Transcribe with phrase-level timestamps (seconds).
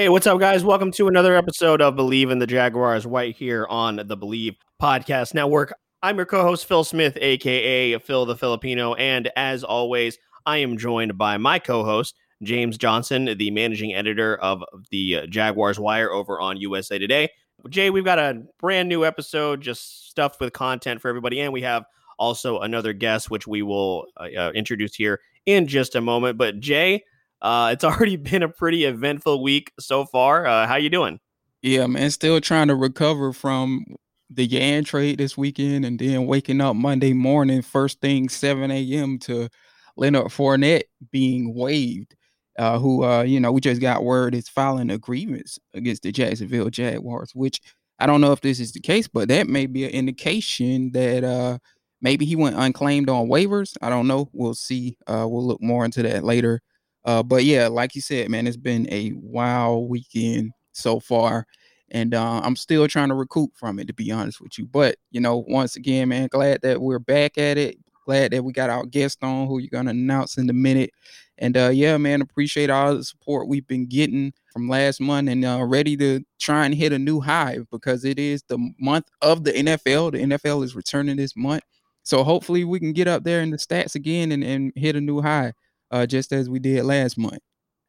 [0.00, 0.64] Hey, what's up, guys?
[0.64, 5.34] Welcome to another episode of Believe in the Jaguars right here on the Believe Podcast
[5.34, 5.74] Network.
[6.02, 8.94] I'm your co host, Phil Smith, aka Phil the Filipino.
[8.94, 14.38] And as always, I am joined by my co host, James Johnson, the managing editor
[14.38, 17.28] of the Jaguars Wire over on USA Today.
[17.68, 21.40] Jay, we've got a brand new episode, just stuffed with content for everybody.
[21.40, 21.84] And we have
[22.18, 26.38] also another guest, which we will uh, uh introduce here in just a moment.
[26.38, 27.04] But, Jay,
[27.42, 30.46] uh, it's already been a pretty eventful week so far.
[30.46, 31.20] Uh, how you doing?
[31.62, 33.84] Yeah, man, still trying to recover from
[34.30, 39.18] the Yan trade this weekend, and then waking up Monday morning, first thing 7 a.m.
[39.20, 39.48] to
[39.96, 42.14] Leonard Fournette being waived.
[42.58, 46.12] Uh, who, uh, you know, we just got word is filing a grievance against the
[46.12, 47.60] Jacksonville Jaguars, which
[47.98, 51.24] I don't know if this is the case, but that may be an indication that
[51.24, 51.58] uh,
[52.02, 53.76] maybe he went unclaimed on waivers.
[53.80, 54.28] I don't know.
[54.32, 54.98] We'll see.
[55.06, 56.60] Uh, we'll look more into that later
[57.04, 61.46] uh, but yeah, like you said, man, it's been a wild weekend so far.
[61.92, 64.66] And uh, I'm still trying to recoup from it, to be honest with you.
[64.66, 67.78] But, you know, once again, man, glad that we're back at it.
[68.06, 70.90] Glad that we got our guest on who you're going to announce in a minute.
[71.38, 75.44] And uh, yeah, man, appreciate all the support we've been getting from last month and
[75.44, 79.44] uh, ready to try and hit a new high because it is the month of
[79.44, 80.12] the NFL.
[80.12, 81.62] The NFL is returning this month.
[82.02, 85.00] So hopefully we can get up there in the stats again and, and hit a
[85.00, 85.52] new high
[85.90, 87.40] uh, just as we did last month.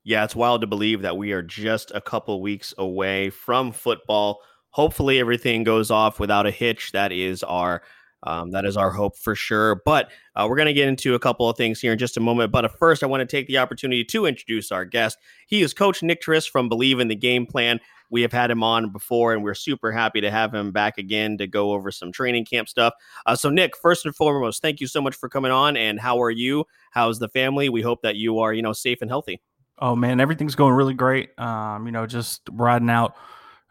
[0.04, 4.40] Yeah, it's wild to believe that we are just a couple weeks away from football.
[4.72, 6.92] Hopefully, everything goes off without a hitch.
[6.92, 7.84] That is our
[8.24, 9.82] um, that is our hope for sure.
[9.86, 12.22] But uh, we're going to get into a couple of things here in just a
[12.22, 12.52] moment.
[12.52, 15.18] But first, I want to take the opportunity to introduce our guest.
[15.48, 17.80] He is Coach Nick Triss from Believe in the Game Plan.
[18.10, 21.38] We have had him on before, and we're super happy to have him back again
[21.38, 22.94] to go over some training camp stuff.
[23.26, 25.78] Uh, so, Nick, first and foremost, thank you so much for coming on.
[25.78, 26.66] And how are you?
[26.92, 27.70] How's the family?
[27.70, 29.42] We hope that you are, you know, safe and healthy.
[29.80, 31.38] Oh man, everything's going really great.
[31.40, 33.16] Um, you know, just riding out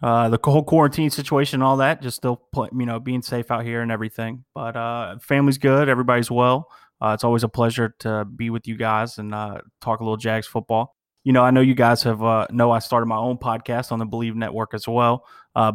[0.03, 2.03] uh, the whole quarantine situation and all that.
[2.03, 4.45] Just still, play, you know, being safe out here and everything.
[4.55, 5.89] But uh, family's good.
[5.89, 6.71] Everybody's well.
[7.01, 10.19] Uh, it's always a pleasure to be with you guys and uh, talk a little
[10.19, 13.37] Jags football you know, I know you guys have uh, know I started my own
[13.37, 15.27] podcast on the Believe Network as well.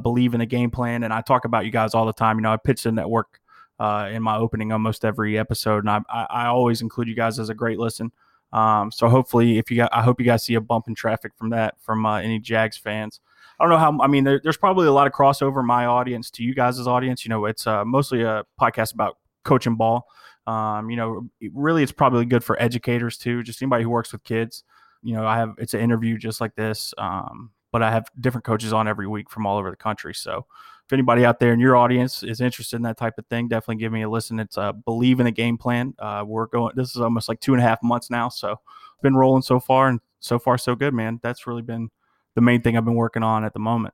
[0.01, 2.37] Believe in the game plan, and I talk about you guys all the time.
[2.37, 3.39] You know, I pitch the network
[3.79, 7.49] in my opening almost every episode, and I, I, I always include you guys as
[7.49, 8.11] a great listen.
[8.53, 11.33] Um, so hopefully, if you got, I hope you guys see a bump in traffic
[11.37, 13.19] from that from any Jags fans.
[13.59, 13.99] I don't know how.
[14.01, 17.25] I mean, there, there's probably a lot of crossover my audience to you guys' audience.
[17.25, 20.07] You know, it's uh, mostly a podcast about coaching ball.
[20.47, 24.23] Um, you know, really, it's probably good for educators too, just anybody who works with
[24.23, 24.63] kids
[25.05, 28.43] you know, I have it's an interview just like this, um, but I have different
[28.43, 30.15] coaches on every week from all over the country.
[30.15, 30.47] So
[30.83, 33.81] if anybody out there in your audience is interested in that type of thing, definitely
[33.81, 34.39] give me a listen.
[34.39, 35.93] It's uh, believe in the game plan.
[35.99, 36.73] Uh, we're going.
[36.75, 38.59] This is almost like two and a half months now, so
[39.03, 41.19] been rolling so far, and so far so good, man.
[41.21, 41.91] That's really been
[42.35, 43.93] the main thing I've been working on at the moment.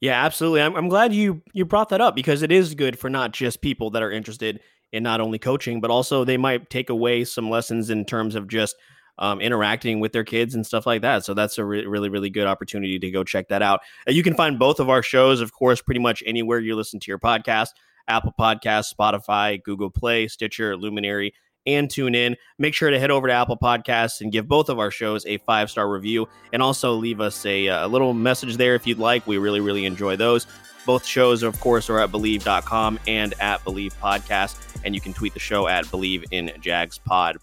[0.00, 0.62] Yeah, absolutely.
[0.62, 3.60] I'm, I'm glad you you brought that up because it is good for not just
[3.60, 4.60] people that are interested
[4.92, 8.48] in not only coaching, but also they might take away some lessons in terms of
[8.48, 8.74] just
[9.18, 11.24] um, interacting with their kids and stuff like that.
[11.24, 13.80] So that's a re- really, really good opportunity to go check that out.
[14.08, 17.10] You can find both of our shows, of course, pretty much anywhere you listen to
[17.10, 17.68] your podcast
[18.08, 21.32] Apple Podcasts, Spotify, Google Play, Stitcher, Luminary,
[21.66, 22.36] and tune in.
[22.58, 25.38] Make sure to head over to Apple Podcasts and give both of our shows a
[25.38, 28.98] five star review and also leave us a, uh, a little message there if you'd
[28.98, 29.26] like.
[29.26, 30.46] We really, really enjoy those.
[30.86, 34.56] Both shows, of course, are at Believe.com and at Believe Podcast.
[34.84, 37.36] And you can tweet the show at Believe in Jags Pod.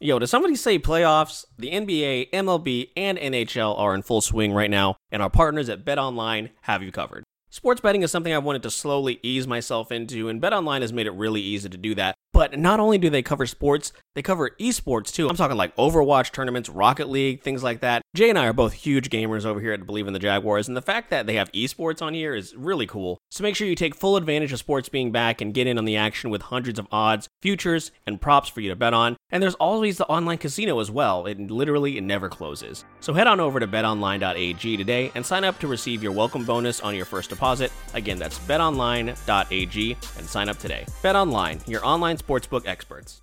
[0.00, 1.44] Yo, does somebody say playoffs?
[1.56, 5.84] The NBA, MLB, and NHL are in full swing right now, and our partners at
[5.84, 7.24] BetOnline have you covered.
[7.48, 11.06] Sports betting is something I've wanted to slowly ease myself into, and BetOnline has made
[11.06, 12.16] it really easy to do that.
[12.34, 15.28] But not only do they cover sports, they cover esports too.
[15.28, 18.02] I'm talking like Overwatch tournaments, Rocket League, things like that.
[18.14, 20.76] Jay and I are both huge gamers over here at Believe in the Jaguars, and
[20.76, 23.18] the fact that they have esports on here is really cool.
[23.28, 25.84] So make sure you take full advantage of sports being back and get in on
[25.84, 29.16] the action with hundreds of odds, futures, and props for you to bet on.
[29.30, 31.26] And there's always the online casino as well.
[31.26, 32.84] It literally it never closes.
[33.00, 36.80] So head on over to betonline.ag today and sign up to receive your welcome bonus
[36.82, 37.72] on your first deposit.
[37.94, 40.86] Again, that's betonline.ag and sign up today.
[41.02, 43.22] BetOnline, your online sportsbook experts.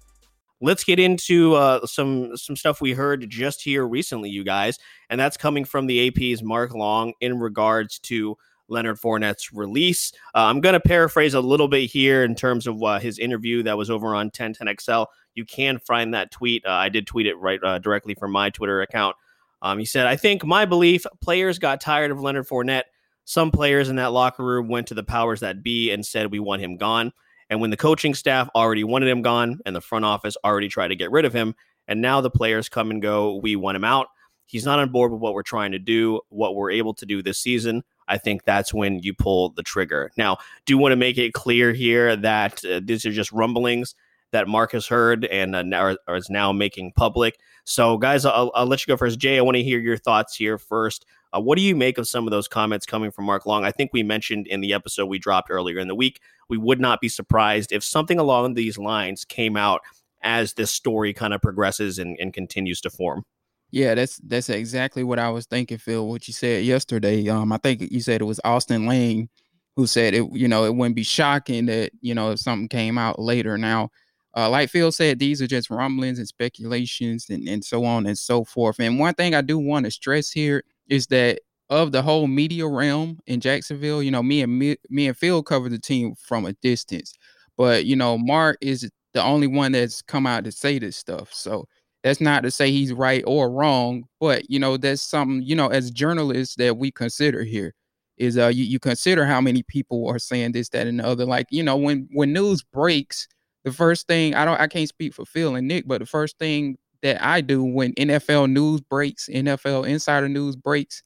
[0.62, 4.80] Let's get into uh, some some stuff we heard just here recently, you guys,
[5.10, 8.38] and that's coming from the AP's Mark Long in regards to
[8.72, 10.14] Leonard Fournette's release.
[10.34, 13.64] Uh, I'm going to paraphrase a little bit here in terms of uh, his interview
[13.64, 15.08] that was over on 1010XL.
[15.36, 16.66] You can find that tweet.
[16.66, 19.16] Uh, I did tweet it right uh, directly from my Twitter account.
[19.62, 22.84] Um, he said, I think my belief players got tired of Leonard Fournette.
[23.26, 26.40] Some players in that locker room went to the powers that be and said, We
[26.40, 27.14] want him gone.
[27.52, 30.88] And when the coaching staff already wanted him gone and the front office already tried
[30.88, 31.54] to get rid of him,
[31.86, 34.08] and now the players come and go, we want him out.
[34.46, 37.22] He's not on board with what we're trying to do, what we're able to do
[37.22, 37.84] this season.
[38.08, 40.12] I think that's when you pull the trigger.
[40.18, 43.96] Now, do want to make it clear here that uh, these are just rumblings
[44.32, 47.38] that Mark has heard and uh, now, is now making public.
[47.66, 49.20] So, guys, I'll, I'll, let you go first.
[49.20, 51.06] Jay, I want to hear your thoughts here first.
[51.34, 53.64] Uh, what do you make of some of those comments coming from Mark Long?
[53.64, 56.20] I think we mentioned in the episode we dropped earlier in the week,
[56.50, 59.82] we would not be surprised if something along these lines came out
[60.24, 63.24] as this story kind of progresses and, and continues to form.
[63.72, 66.06] Yeah, that's that's exactly what I was thinking, Phil.
[66.06, 67.28] What you said yesterday.
[67.30, 69.30] Um, I think you said it was Austin Lane
[69.78, 70.30] who said it.
[70.34, 73.58] You know, it wouldn't be shocking that you know if something came out later.
[73.58, 73.90] Now,
[74.36, 78.18] uh, like Phil said, these are just rumblings and speculations and, and so on and
[78.18, 78.80] so forth.
[78.80, 81.40] And one thing I do want to stress here is that
[81.70, 85.42] of the whole media realm in Jacksonville, you know, me and me, me and Phil
[85.44, 87.14] covered the team from a distance,
[87.58, 91.34] but you know, Mark is the only one that's come out to say this stuff.
[91.34, 91.66] So
[92.04, 95.68] that's not to say he's right or wrong, but you know, that's something you know
[95.68, 97.74] as journalists that we consider here
[98.18, 101.26] is uh you, you consider how many people are saying this, that, and the other.
[101.26, 103.28] Like you know, when when news breaks,
[103.64, 106.38] the first thing I don't I can't speak for Phil and Nick, but the first
[106.40, 111.04] thing that I do when NFL news breaks, NFL insider news breaks,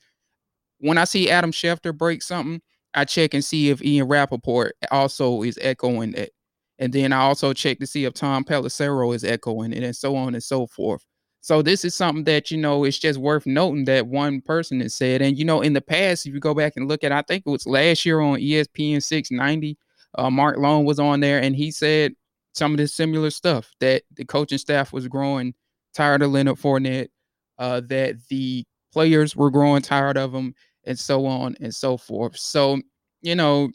[0.80, 2.62] when I see Adam Schefter break something,
[2.94, 6.32] I check and see if Ian Rapoport also is echoing that.
[6.80, 10.16] And then I also check to see if Tom Pelissero is echoing it and so
[10.16, 11.06] on and so forth.
[11.40, 14.96] So this is something that, you know, it's just worth noting that one person has
[14.96, 15.22] said.
[15.22, 17.44] And, you know, in the past, if you go back and look at, I think
[17.46, 19.78] it was last year on ESPN 690,
[20.18, 22.14] uh, Mark Long was on there and he said
[22.56, 25.54] some of this similar stuff that the coaching staff was growing
[25.94, 27.10] tired of Leonard Fournette,
[27.58, 30.54] uh, that the players were growing tired of him,
[30.86, 32.38] and so on and so forth.
[32.38, 32.82] So,
[33.22, 33.70] you know,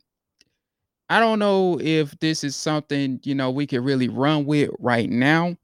[1.08, 5.10] I don't know if this is something, you know, we could really run with right
[5.10, 5.56] now.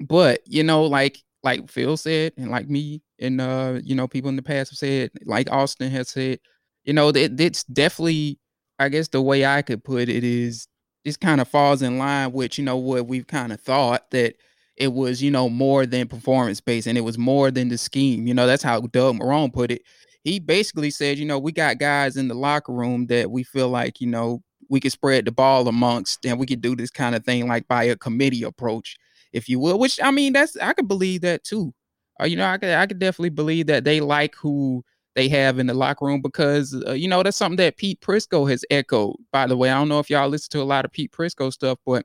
[0.00, 4.28] But, you know, like like Phil said, and like me and uh, you know, people
[4.30, 6.40] in the past have said, like Austin has said,
[6.84, 8.38] you know, that it's definitely,
[8.78, 10.66] I guess the way I could put it is
[11.06, 14.34] this kind of falls in line with, you know, what we've kind of thought that
[14.76, 18.26] it was, you know, more than performance based and it was more than the scheme.
[18.26, 19.82] You know, that's how Doug Marrone put it.
[20.24, 23.68] He basically said, you know, we got guys in the locker room that we feel
[23.68, 27.14] like, you know, we could spread the ball amongst and we could do this kind
[27.14, 28.96] of thing like by a committee approach,
[29.32, 31.72] if you will, which I mean, that's I could believe that too.
[32.20, 34.84] Uh, you know, I could I could definitely believe that they like who
[35.16, 38.48] they have in the locker room because uh, you know that's something that Pete Prisco
[38.48, 39.16] has echoed.
[39.32, 41.52] By the way, I don't know if y'all listen to a lot of Pete Prisco
[41.52, 42.04] stuff, but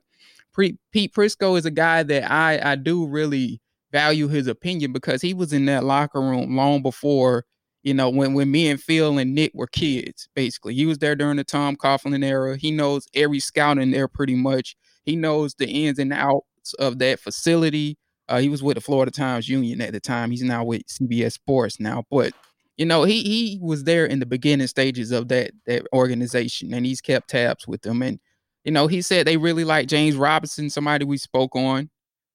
[0.52, 3.60] Pre- Pete Prisco is a guy that I I do really
[3.92, 7.44] value his opinion because he was in that locker room long before
[7.82, 10.28] you know when when me and Phil and Nick were kids.
[10.34, 12.56] Basically, he was there during the Tom Coughlin era.
[12.56, 14.74] He knows every scout in there pretty much.
[15.04, 17.98] He knows the ins and outs of that facility.
[18.28, 20.30] Uh, he was with the Florida Times Union at the time.
[20.30, 22.32] He's now with CBS Sports now, but
[22.76, 26.86] you know he he was there in the beginning stages of that that organization, and
[26.86, 28.18] he's kept tabs with them and
[28.64, 31.90] you know, he said they really like James Robinson, somebody we spoke on,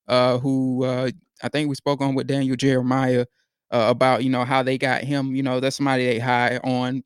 [0.07, 3.25] uh, who uh, I think we spoke on with Daniel Jeremiah
[3.71, 5.35] uh, about, you know, how they got him.
[5.35, 7.03] You know, that's somebody they high on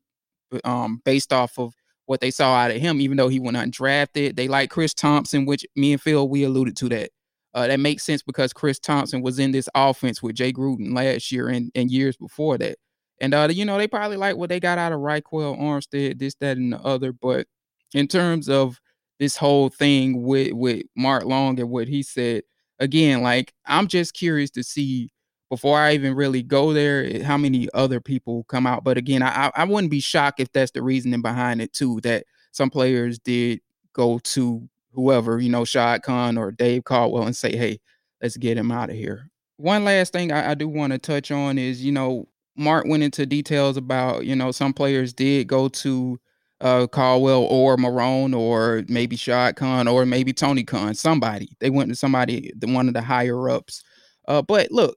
[0.64, 1.74] um, based off of
[2.06, 4.36] what they saw out of him, even though he went undrafted.
[4.36, 7.10] They like Chris Thompson, which me and Phil, we alluded to that.
[7.54, 11.30] Uh, that makes sense because Chris Thompson was in this offense with Jay Gruden last
[11.30, 12.78] year and, and years before that.
[13.22, 16.34] And, uh, you know, they probably like what they got out of Ryquell Armstead, this,
[16.40, 17.12] that, and the other.
[17.12, 17.46] But
[17.94, 18.78] in terms of
[19.22, 22.42] this whole thing with with Mark Long and what he said.
[22.80, 25.10] Again, like I'm just curious to see
[25.48, 28.82] before I even really go there eh, how many other people come out.
[28.82, 32.00] But again, I I wouldn't be shocked if that's the reasoning behind it too.
[32.00, 33.60] That some players did
[33.92, 37.78] go to whoever you know, Shad Khan or Dave Caldwell, and say, "Hey,
[38.20, 41.30] let's get him out of here." One last thing I, I do want to touch
[41.30, 42.26] on is you know
[42.56, 46.18] Mark went into details about you know some players did go to
[46.60, 51.56] uh, Caldwell or Marrone or maybe Shad Khan or maybe Tony Khan, somebody.
[51.58, 53.82] They went to somebody, the one of the higher ups.
[54.28, 54.96] Uh, but look,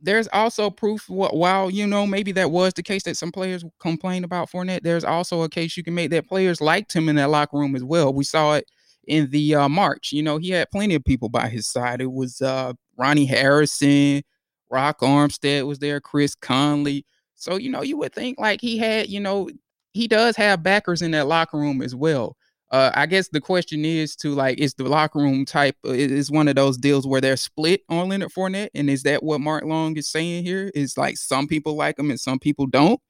[0.00, 1.08] there's also proof.
[1.08, 5.04] While you know maybe that was the case that some players complained about Fournette, there's
[5.04, 7.82] also a case you can make that players liked him in that locker room as
[7.84, 8.12] well.
[8.12, 8.70] We saw it
[9.08, 10.12] in the uh, March.
[10.12, 12.00] You know, he had plenty of people by his side.
[12.00, 14.22] It was uh, Ronnie Harrison,
[14.70, 17.04] Rock Armstead was there, Chris Conley.
[17.34, 19.50] So, you know, you would think like he had, you know,
[19.92, 22.36] he does have backers in that locker room as well.
[22.70, 26.30] Uh, I guess the question is to like, is the locker room type uh, is
[26.30, 29.64] one of those deals where they're split on Leonard Fournette, and is that what Mark
[29.64, 30.72] Long is saying here?
[30.74, 33.00] Is like some people like him and some people don't,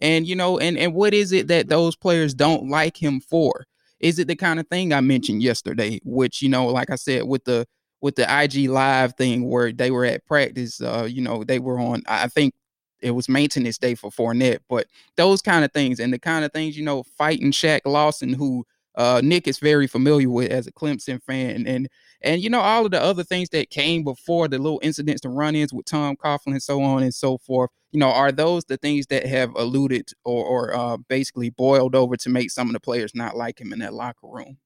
[0.00, 3.66] and you know, and and what is it that those players don't like him for?
[4.00, 7.22] Is it the kind of thing I mentioned yesterday, which you know, like I said,
[7.24, 7.66] with the
[8.04, 11.80] with the IG live thing where they were at practice, uh, you know, they were
[11.80, 12.02] on.
[12.06, 12.52] I think
[13.00, 16.52] it was maintenance day for Fournette, but those kind of things and the kind of
[16.52, 20.72] things, you know, fighting Shaq Lawson, who uh, Nick is very familiar with as a
[20.72, 21.88] Clemson fan, and
[22.20, 25.30] and you know all of the other things that came before the little incidents, the
[25.30, 27.70] run-ins with Tom Coughlin, and so on and so forth.
[27.92, 32.18] You know, are those the things that have alluded or or uh, basically boiled over
[32.18, 34.58] to make some of the players not like him in that locker room?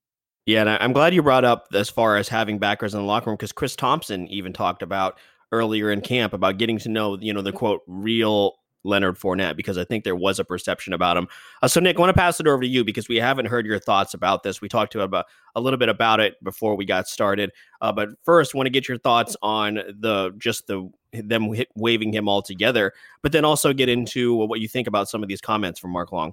[0.49, 3.29] Yeah, and I'm glad you brought up as far as having backers in the locker
[3.29, 5.19] room because Chris Thompson even talked about
[5.53, 9.77] earlier in camp about getting to know, you know, the quote real Leonard Fournette because
[9.77, 11.29] I think there was a perception about him.
[11.61, 13.67] Uh, so, Nick, I want to pass it over to you because we haven't heard
[13.67, 14.63] your thoughts about this.
[14.63, 17.53] We talked to about a little bit about it before we got started,
[17.83, 22.11] uh, but first, want to get your thoughts on the just the them hit, waiving
[22.11, 25.43] him all together, but then also get into what you think about some of these
[25.43, 26.33] comments from Mark Long.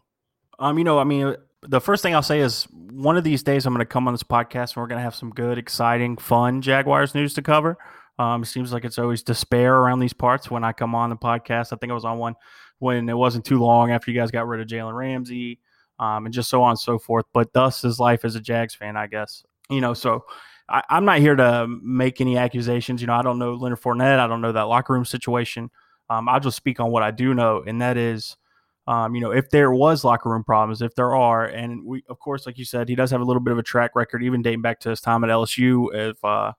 [0.58, 1.36] Um, you know, I mean,
[1.68, 4.14] the first thing I'll say is one of these days I'm going to come on
[4.14, 7.78] this podcast and we're going to have some good, exciting, fun Jaguars news to cover.
[8.18, 11.18] Um, it seems like it's always despair around these parts when I come on the
[11.18, 11.74] podcast.
[11.74, 12.36] I think I was on one
[12.80, 15.60] when it wasn't too long after you guys got rid of Jalen Ramsey,
[16.00, 17.26] um, and just so on and so forth.
[17.34, 19.44] But thus is life as a Jags fan, I guess.
[19.70, 20.26] You know, so
[20.70, 23.02] I, am not here to make any accusations.
[23.02, 24.20] You know, I don't know Leonard Fournette.
[24.20, 25.70] I don't know that locker room situation.
[26.10, 28.38] Um, I'll just speak on what I do know, and that is,
[28.88, 32.20] um, you know, if there was locker room problems, if there are, and we, of
[32.20, 34.42] course, like you said, he does have a little bit of a track record, even
[34.42, 35.88] dating back to his time at LSU.
[35.94, 36.54] If uh,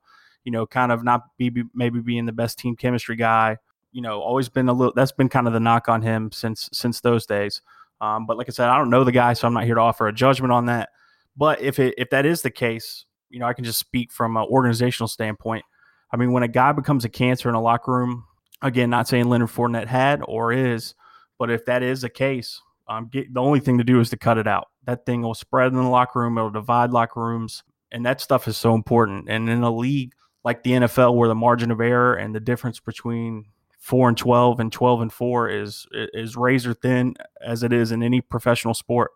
[0.47, 3.57] you know, kind of not be maybe being the best team chemistry guy.
[3.91, 4.93] You know, always been a little.
[4.95, 7.61] That's been kind of the knock on him since since those days.
[7.99, 9.81] Um, but like I said, I don't know the guy, so I'm not here to
[9.81, 10.89] offer a judgment on that.
[11.35, 14.37] But if it if that is the case, you know, I can just speak from
[14.37, 15.65] an organizational standpoint.
[16.13, 18.25] I mean, when a guy becomes a cancer in a locker room,
[18.61, 20.95] again, not saying Leonard Fournette had or is,
[21.37, 24.17] but if that is the case, um, get, the only thing to do is to
[24.17, 24.67] cut it out.
[24.85, 26.37] That thing will spread in the locker room.
[26.37, 29.29] It'll divide locker rooms, and that stuff is so important.
[29.29, 30.13] And in a league
[30.43, 33.45] like the NFL, where the margin of error and the difference between
[33.79, 37.15] four and twelve and twelve and four is is razor thin
[37.45, 39.11] as it is in any professional sport.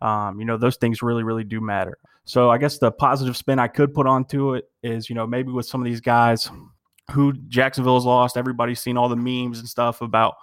[0.00, 1.96] Um, you know, those things really, really do matter.
[2.24, 5.52] So I guess the positive spin I could put onto it is, you know, maybe
[5.52, 6.50] with some of these guys
[7.12, 10.34] who Jacksonville has lost, everybody's seen all the memes and stuff about,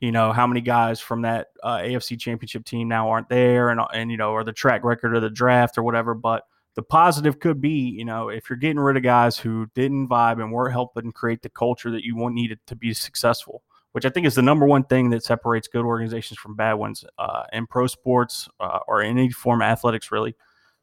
[0.00, 3.80] you know, how many guys from that uh, AFC championship team now aren't there and,
[3.92, 6.14] and, you know, or the track record of the draft or whatever.
[6.14, 10.08] But the positive could be, you know, if you're getting rid of guys who didn't
[10.08, 14.04] vibe and weren't helping create the culture that you want needed to be successful, which
[14.04, 17.44] I think is the number one thing that separates good organizations from bad ones uh,
[17.52, 20.34] in pro sports uh, or any form of athletics, really.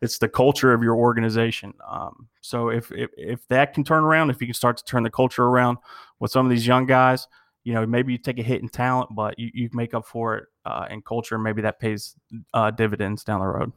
[0.01, 1.73] It's the culture of your organization.
[1.87, 5.03] Um, so if, if if that can turn around, if you can start to turn
[5.03, 5.77] the culture around
[6.19, 7.27] with some of these young guys,
[7.63, 10.37] you know, maybe you take a hit in talent, but you, you make up for
[10.37, 11.37] it uh, in culture.
[11.37, 12.15] Maybe that pays
[12.53, 13.71] uh, dividends down the road.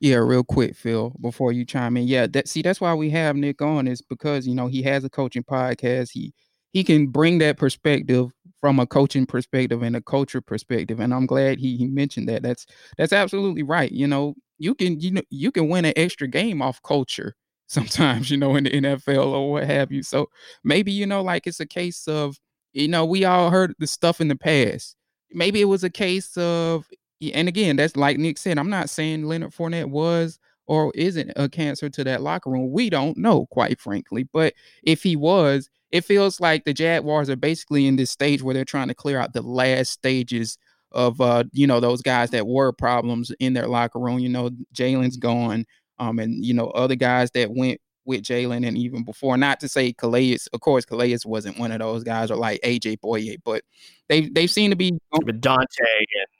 [0.00, 2.06] Yeah, real quick, Phil, before you chime in.
[2.06, 5.04] Yeah, that see, that's why we have Nick on is because you know he has
[5.04, 6.10] a coaching podcast.
[6.12, 6.32] He
[6.72, 8.30] he can bring that perspective
[8.60, 11.00] from a coaching perspective and a culture perspective.
[11.00, 12.42] And I'm glad he he mentioned that.
[12.42, 12.66] That's
[12.96, 13.92] that's absolutely right.
[13.92, 17.34] You know, you can you know you can win an extra game off culture
[17.70, 20.02] sometimes, you know, in the NFL or what have you.
[20.02, 20.28] So
[20.64, 22.36] maybe, you know, like it's a case of,
[22.72, 24.96] you know, we all heard the stuff in the past.
[25.32, 26.86] Maybe it was a case of
[27.34, 28.58] and again, that's like Nick said.
[28.58, 32.70] I'm not saying Leonard Fournette was or isn't a cancer to that locker room.
[32.70, 34.22] We don't know, quite frankly.
[34.32, 38.54] But if he was, it feels like the Jaguars are basically in this stage where
[38.54, 40.56] they're trying to clear out the last stages
[40.92, 44.18] of uh, you know, those guys that were problems in their locker room.
[44.18, 45.66] You know, Jalen's gone.
[45.98, 47.80] Um, and you know, other guys that went
[48.10, 49.36] with Jalen and even before.
[49.36, 52.98] Not to say Calais, of course, Calais wasn't one of those guys or like AJ
[53.00, 53.62] Bouye, but
[54.08, 55.64] they they seem to be but Dante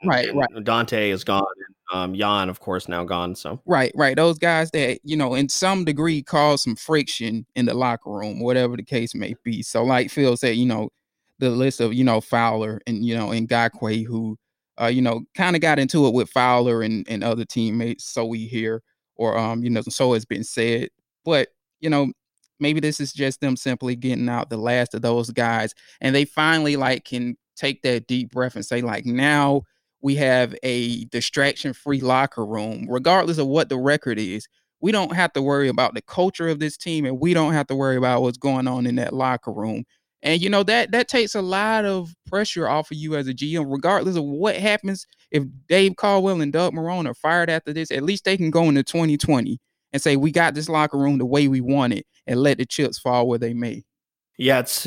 [0.02, 0.64] and, right, and right.
[0.64, 3.34] Dante is gone and um Jan, of course, now gone.
[3.34, 4.16] So right, right.
[4.16, 8.40] Those guys that, you know, in some degree cause some friction in the locker room,
[8.40, 9.62] whatever the case may be.
[9.62, 10.90] So like Phil said, you know,
[11.38, 14.36] the list of, you know, Fowler and you know, and Ngakoue who
[14.80, 18.04] uh, you know, kind of got into it with Fowler and, and other teammates.
[18.04, 18.82] So we hear,
[19.16, 20.88] or um, you know, so it's been said.
[21.24, 21.48] But,
[21.80, 22.12] you know,
[22.58, 26.24] maybe this is just them simply getting out the last of those guys and they
[26.24, 29.62] finally like can take that deep breath and say like now
[30.02, 34.46] we have a distraction free locker room regardless of what the record is
[34.80, 37.66] we don't have to worry about the culture of this team and we don't have
[37.68, 39.84] to worry about what's going on in that locker room.
[40.22, 43.32] And you know that that takes a lot of pressure off of you as a
[43.32, 45.06] GM, regardless of what happens.
[45.30, 48.64] If Dave Caldwell and Doug Marrone are fired after this, at least they can go
[48.64, 49.58] into 2020
[49.92, 52.66] and say we got this locker room the way we want it, and let the
[52.66, 53.84] chips fall where they may.
[54.38, 54.86] Yeah, it's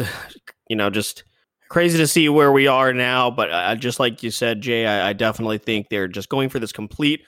[0.70, 1.24] you know just
[1.70, 5.10] crazy to see where we are now, but uh, just like you said, Jay, I,
[5.10, 7.22] I definitely think they're just going for this complete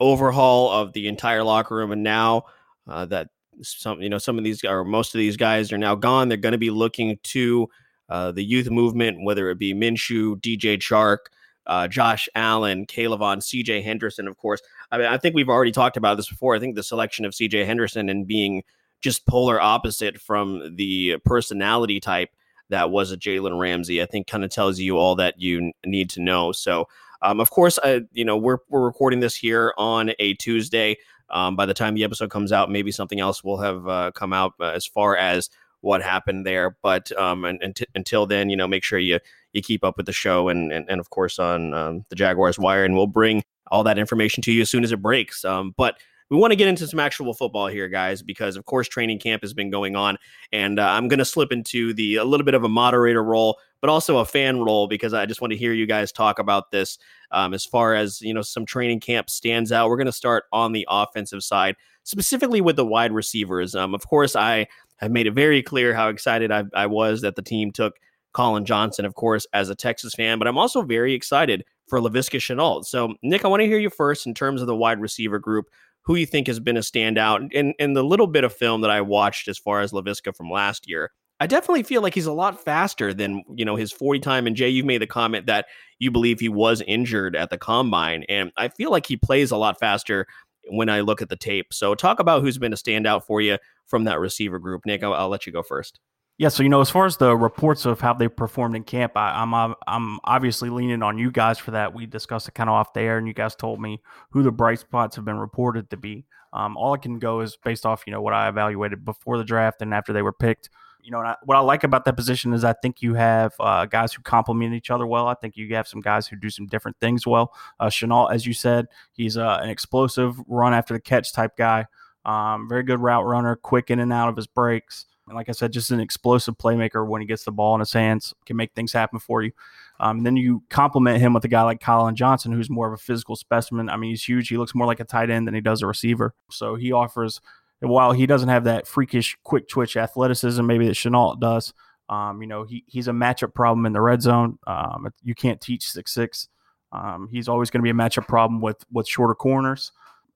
[0.00, 2.44] overhaul of the entire locker room, and now
[2.88, 3.28] uh, that
[3.62, 6.28] some you know some of these or most of these guys are now gone.
[6.28, 7.68] They're going to be looking to
[8.08, 11.18] uh, the youth movement, whether it be Minshew, DJ Chark,
[11.66, 14.60] uh, Josh Allen, Caleb CJ Henderson, of course.
[14.90, 16.54] I mean, I think we've already talked about this before.
[16.54, 18.62] I think the selection of CJ Henderson and being
[19.00, 22.30] just polar opposite from the personality type
[22.70, 26.10] that was a Jalen Ramsey, I think kind of tells you all that you need
[26.10, 26.52] to know.
[26.52, 26.86] So,
[27.22, 30.96] um, of course, I, you know, we're, we're recording this here on a Tuesday.
[31.28, 34.32] Um, by the time the episode comes out, maybe something else will have uh, come
[34.32, 35.50] out uh, as far as
[35.80, 36.76] what happened there.
[36.82, 39.20] But um, and, and t- until then, you know, make sure you
[39.52, 42.58] you keep up with the show and and, and of course on um, the Jaguars
[42.58, 45.44] Wire, and we'll bring all that information to you as soon as it breaks.
[45.44, 45.96] Um, but
[46.30, 49.42] we want to get into some actual football here, guys, because of course training camp
[49.42, 50.16] has been going on,
[50.52, 53.58] and uh, I'm going to slip into the a little bit of a moderator role,
[53.80, 56.70] but also a fan role because I just want to hear you guys talk about
[56.70, 56.98] this.
[57.32, 59.88] Um, as far as you know, some training camp stands out.
[59.88, 63.74] We're going to start on the offensive side, specifically with the wide receivers.
[63.74, 67.34] Um, of course, I have made it very clear how excited I, I was that
[67.34, 67.94] the team took
[68.32, 72.38] Collin Johnson, of course, as a Texas fan, but I'm also very excited for Laviska
[72.38, 72.84] Shenault.
[72.84, 75.66] So, Nick, I want to hear you first in terms of the wide receiver group
[76.02, 77.52] who you think has been a standout.
[77.52, 80.50] In in the little bit of film that I watched as far as Laviska from
[80.50, 81.10] last year,
[81.40, 84.46] I definitely feel like he's a lot faster than you know his 40 time.
[84.46, 85.66] And Jay, you've made the comment that
[85.98, 89.56] you believe he was injured at the combine, and I feel like he plays a
[89.56, 90.26] lot faster
[90.68, 91.72] when I look at the tape.
[91.72, 94.86] So talk about who's been a standout for you from that receiver group.
[94.86, 95.98] Nick, I'll, I'll let you go first.
[96.40, 99.12] Yeah, so you know, as far as the reports of how they performed in camp,
[99.14, 101.92] I, am I'm, I'm obviously leaning on you guys for that.
[101.92, 104.78] We discussed it kind of off there, and you guys told me who the bright
[104.78, 106.24] spots have been reported to be.
[106.54, 109.44] Um, all I can go is based off you know what I evaluated before the
[109.44, 110.70] draft and after they were picked.
[111.02, 113.84] You know, I, what I like about that position is I think you have uh,
[113.84, 115.26] guys who complement each other well.
[115.26, 117.52] I think you have some guys who do some different things well.
[117.78, 121.84] Uh, Shenault, as you said, he's uh, an explosive run after the catch type guy.
[122.24, 125.04] Um, very good route runner, quick in and out of his breaks.
[125.30, 127.92] And like I said, just an explosive playmaker when he gets the ball in his
[127.92, 129.52] hands, can make things happen for you.
[130.00, 132.96] Um, then you complement him with a guy like Collin Johnson, who's more of a
[133.02, 133.88] physical specimen.
[133.88, 134.48] I mean, he's huge.
[134.48, 136.34] He looks more like a tight end than he does a receiver.
[136.50, 137.40] So he offers,
[137.78, 141.72] while he doesn't have that freakish, quick twitch athleticism, maybe that Shenault does,
[142.08, 144.58] um, you know, he, he's a matchup problem in the red zone.
[144.66, 146.48] Um, you can't teach six six.
[146.90, 149.92] Um, he's always going to be a matchup problem with with shorter corners,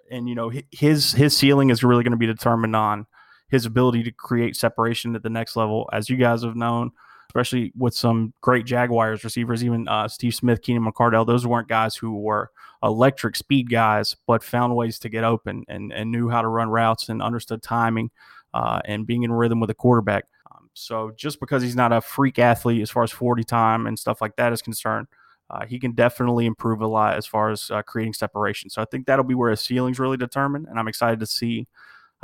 [0.08, 3.08] and you know his his ceiling is really going to be determined on
[3.54, 6.90] his ability to create separation at the next level, as you guys have known,
[7.30, 11.24] especially with some great Jaguars receivers, even uh, Steve Smith, Keenan McCardell.
[11.24, 12.50] Those weren't guys who were
[12.82, 16.68] electric speed guys, but found ways to get open and, and knew how to run
[16.68, 18.10] routes and understood timing
[18.54, 20.24] uh, and being in rhythm with a quarterback.
[20.50, 23.96] Um, so just because he's not a freak athlete as far as 40 time and
[23.96, 25.06] stuff like that is concerned,
[25.48, 28.68] uh, he can definitely improve a lot as far as uh, creating separation.
[28.68, 31.68] So I think that'll be where his ceiling's really determined, and I'm excited to see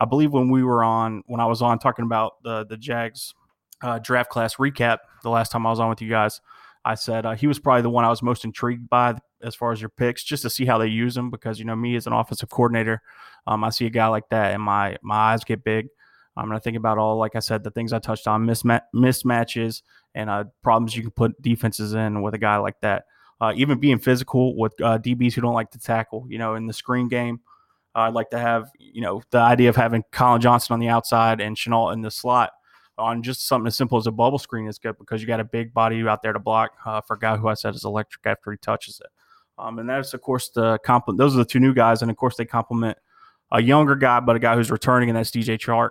[0.00, 3.34] I believe when we were on, when I was on talking about the the Jags
[3.82, 6.40] uh, draft class recap the last time I was on with you guys,
[6.84, 9.72] I said uh, he was probably the one I was most intrigued by as far
[9.72, 11.30] as your picks, just to see how they use him.
[11.30, 13.02] Because you know me as an offensive coordinator,
[13.46, 15.88] um, I see a guy like that, and my my eyes get big.
[16.36, 18.82] I'm going to think about all, like I said, the things I touched on, misma-
[18.94, 19.82] mismatches
[20.14, 23.04] and uh, problems you can put defenses in with a guy like that.
[23.40, 26.66] Uh, even being physical with uh, DBs who don't like to tackle, you know, in
[26.66, 27.40] the screen game.
[27.94, 30.88] Uh, I'd like to have, you know, the idea of having Collin Johnson on the
[30.88, 32.50] outside and Shenault in the slot
[32.98, 35.44] on just something as simple as a bubble screen is good because you got a
[35.44, 38.26] big body out there to block uh, for a guy who I said is electric
[38.26, 39.10] after he touches it.
[39.58, 41.18] Um, and that's, of course, the compliment.
[41.18, 42.02] Those are the two new guys.
[42.02, 42.96] And, of course, they complement
[43.52, 45.90] a younger guy, but a guy who's returning, and that's DJ Chark.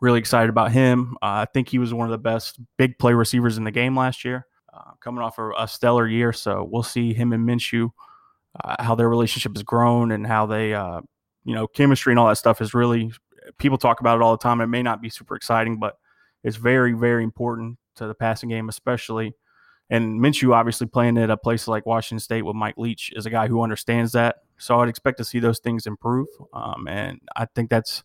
[0.00, 1.16] Really excited about him.
[1.20, 3.96] Uh, I think he was one of the best big play receivers in the game
[3.96, 6.32] last year, uh, coming off a, a, stellar year.
[6.32, 7.90] So we'll see him and Minshew,
[8.64, 11.02] uh, how their relationship has grown and how they uh,
[11.44, 13.12] you know, chemistry and all that stuff is really
[13.58, 14.60] people talk about it all the time.
[14.60, 15.96] It may not be super exciting, but
[16.44, 19.34] it's very, very important to the passing game, especially.
[19.90, 23.30] And Minshew, obviously playing at a place like Washington State with Mike Leach, is a
[23.30, 24.36] guy who understands that.
[24.58, 26.28] So I'd expect to see those things improve.
[26.54, 28.04] Um, and I think that's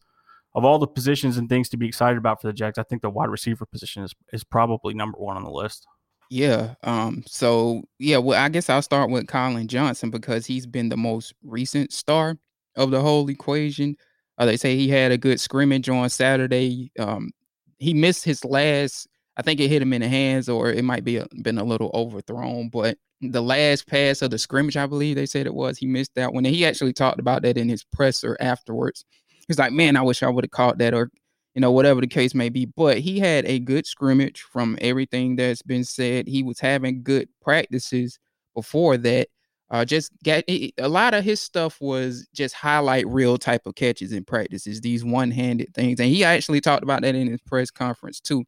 [0.55, 2.79] of all the positions and things to be excited about for the Jags.
[2.79, 5.85] I think the wide receiver position is is probably number one on the list.
[6.31, 6.73] Yeah.
[6.81, 7.23] Um.
[7.27, 8.17] So yeah.
[8.17, 12.37] Well, I guess I'll start with Collin Johnson because he's been the most recent star
[12.75, 13.95] of the whole equation.
[14.37, 16.91] Uh, they say he had a good scrimmage on Saturday.
[16.99, 17.31] Um,
[17.77, 19.07] he missed his last.
[19.37, 21.63] I think it hit him in the hands, or it might be a, been a
[21.63, 22.69] little overthrown.
[22.69, 26.15] But the last pass of the scrimmage, I believe they said it was, he missed
[26.15, 26.45] that one.
[26.45, 29.05] And he actually talked about that in his presser afterwards.
[29.47, 31.11] He's like, "Man, I wish I would have caught that," or
[31.53, 32.65] you know, whatever the case may be.
[32.65, 36.27] But he had a good scrimmage from everything that's been said.
[36.27, 38.19] He was having good practices
[38.53, 39.29] before that.
[39.71, 44.11] Uh, just get a lot of his stuff was just highlight reel type of catches
[44.11, 45.99] in practices, these one handed things.
[45.99, 48.43] And he actually talked about that in his press conference too.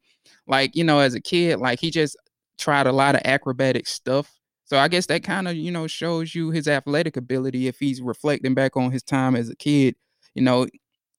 [0.46, 2.16] Like, you know, as a kid, like he just
[2.56, 4.32] tried a lot of acrobatic stuff.
[4.64, 8.00] So I guess that kind of, you know, shows you his athletic ability if he's
[8.00, 9.96] reflecting back on his time as a kid.
[10.34, 10.66] You know,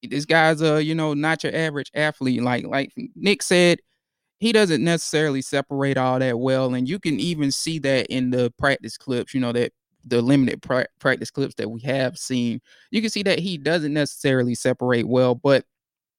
[0.03, 2.41] this guy's a, you know, not your average athlete.
[2.41, 3.79] Like like Nick said,
[4.39, 6.73] he doesn't necessarily separate all that well.
[6.73, 9.73] And you can even see that in the practice clips, you know, that
[10.05, 13.93] the limited pra- practice clips that we have seen, you can see that he doesn't
[13.93, 15.35] necessarily separate well.
[15.35, 15.65] But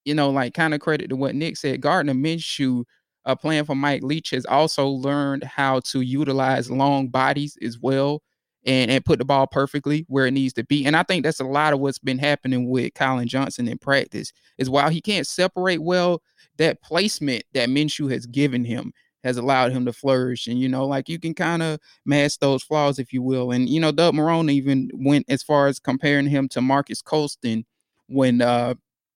[0.04, 2.84] you know, like kind of credit to what Nick said, Gardner Minshew,
[3.26, 8.22] uh, playing for Mike Leach, has also learned how to utilize long bodies as well
[8.64, 10.84] and and put the ball perfectly where it needs to be.
[10.84, 14.32] And I think that's a lot of what's been happening with Collin Johnson in practice.
[14.58, 16.22] Is while he can't separate well,
[16.58, 18.92] that placement that Minshew has given him
[19.24, 20.46] has allowed him to flourish.
[20.46, 23.50] And, you know, like you can kind of mask those flaws, if you will.
[23.52, 27.64] And, you know, Doug Marrone even went as far as comparing him to Marques Colston
[28.06, 28.74] when uh,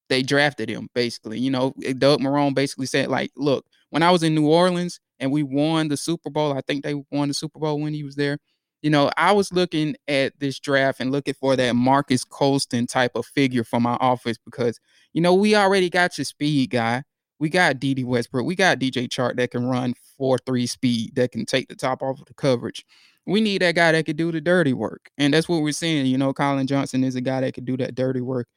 [0.09, 1.39] they drafted him, basically.
[1.39, 5.01] You know, eh, Doug Marrone basically said, like, look, when I was in New Orleans
[5.19, 8.05] and we won the Super Bowl, I think they won the Super Bowl when he
[8.05, 8.39] was there.
[8.83, 13.13] You know, I was looking at this draft and looking for that Marques Colston type
[13.15, 14.79] of figure for my office because,
[15.15, 17.03] you know, we already got your speed guy
[17.45, 18.47] we got Dede Westbrook.
[18.47, 22.03] We got DJ Chark that can run 4 3 speed, that can take the top
[22.03, 22.87] off of the coverage.
[23.27, 25.11] We need that guy that could do the dirty work.
[25.19, 26.07] And that's what we're seeing.
[26.07, 28.49] You know, Collin Johnson is a guy that could do that dirty work.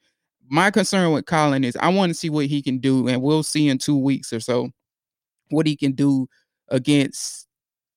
[0.48, 3.42] My concern with Collin is I want to see what he can do, and we'll
[3.42, 4.70] see in two weeks or so
[5.50, 6.26] what he can do
[6.68, 7.46] against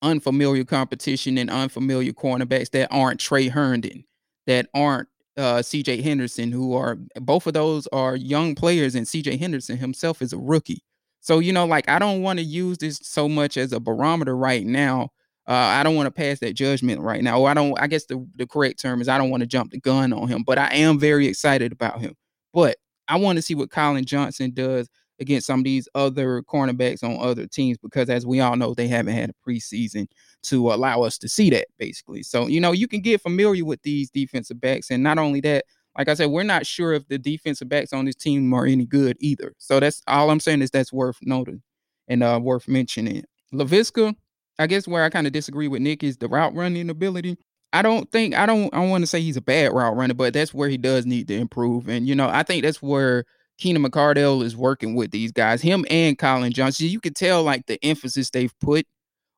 [0.02, 4.04] unfamiliar competition and unfamiliar cornerbacks that aren't Tre Herndon,
[4.46, 9.38] that aren't uh, CJ Henderson, who are both of those are young players, and CJ
[9.38, 10.82] Henderson himself is a rookie.
[11.20, 14.36] So, you know, like I don't want to use this so much as a barometer
[14.36, 15.10] right now.
[15.48, 17.40] Uh, I don't want to pass that judgment right now.
[17.40, 19.72] Or I don't, I guess the, the correct term is I don't want to jump
[19.72, 22.14] the gun on him, but I am very excited about him.
[22.52, 22.76] But
[23.08, 24.88] I want to see what Colin Johnson does
[25.20, 28.88] against some of these other cornerbacks on other teams because as we all know, they
[28.88, 30.06] haven't had a preseason
[30.42, 32.22] to allow us to see that basically.
[32.22, 34.90] So, you know, you can get familiar with these defensive backs.
[34.90, 35.64] And not only that,
[35.96, 38.86] like I said, we're not sure if the defensive backs on this team are any
[38.86, 39.52] good either.
[39.58, 41.62] So that's all I'm saying is that's worth noting
[42.08, 43.24] and uh, worth mentioning.
[43.52, 44.14] Laviska,
[44.58, 47.36] I guess where I kind of disagree with Nick is the route running ability.
[47.74, 50.34] I don't think I don't I want to say he's a bad route runner, but
[50.34, 51.88] that's where he does need to improve.
[51.88, 53.24] And you know, I think that's where
[53.62, 56.88] Keenan McCardell is working with these guys, him and Collin Johnson.
[56.88, 58.84] You can tell like the emphasis they've put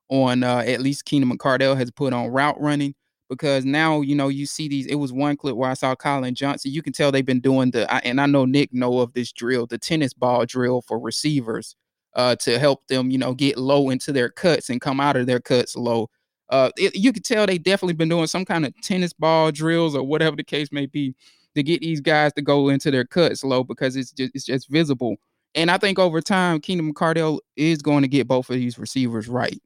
[0.09, 2.95] on uh, at least Keenan McCardell has put on route running
[3.29, 4.87] because now you know you see these.
[4.87, 6.71] It was one clip where I saw Collin Johnson.
[6.71, 9.67] You can tell they've been doing the and I know Nick know of this drill,
[9.67, 11.75] the tennis ball drill for receivers
[12.15, 15.27] uh, to help them you know get low into their cuts and come out of
[15.27, 16.09] their cuts low.
[16.49, 19.95] Uh, it, you can tell they definitely been doing some kind of tennis ball drills
[19.95, 21.13] or whatever the case may be
[21.55, 24.69] to get these guys to go into their cuts low because it's just it's just
[24.69, 25.15] visible.
[25.55, 29.27] And I think over time, Keenan McCardell is going to get both of these receivers
[29.29, 29.59] right.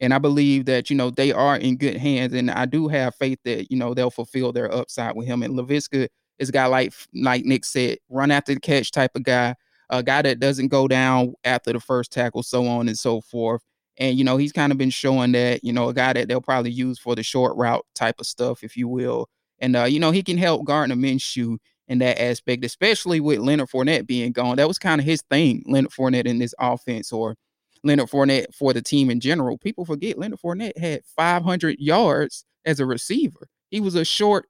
[0.00, 2.32] And I believe that, you know, they are in good hands.
[2.32, 5.42] And I do have faith that, you know, they'll fulfill their upside with him.
[5.42, 9.22] And Laviska is a guy like like Nick said, run after the catch type of
[9.22, 9.54] guy,
[9.90, 13.62] a guy that doesn't go down after the first tackle, so on and so forth.
[13.98, 16.40] And, you know, he's kind of been showing that, you know, a guy that they'll
[16.40, 19.28] probably use for the short route type of stuff, if you will.
[19.58, 23.68] And uh, you know, he can help Gardner Minshew in that aspect, especially with Leonard
[23.68, 24.56] Fournette being gone.
[24.56, 27.36] That was kind of his thing, Leonard Fournette in this offense, or
[27.82, 29.58] Leonard Fournette for the team in general.
[29.58, 33.48] People forget Leonard Fournette had 500 yards as a receiver.
[33.70, 34.46] He was a short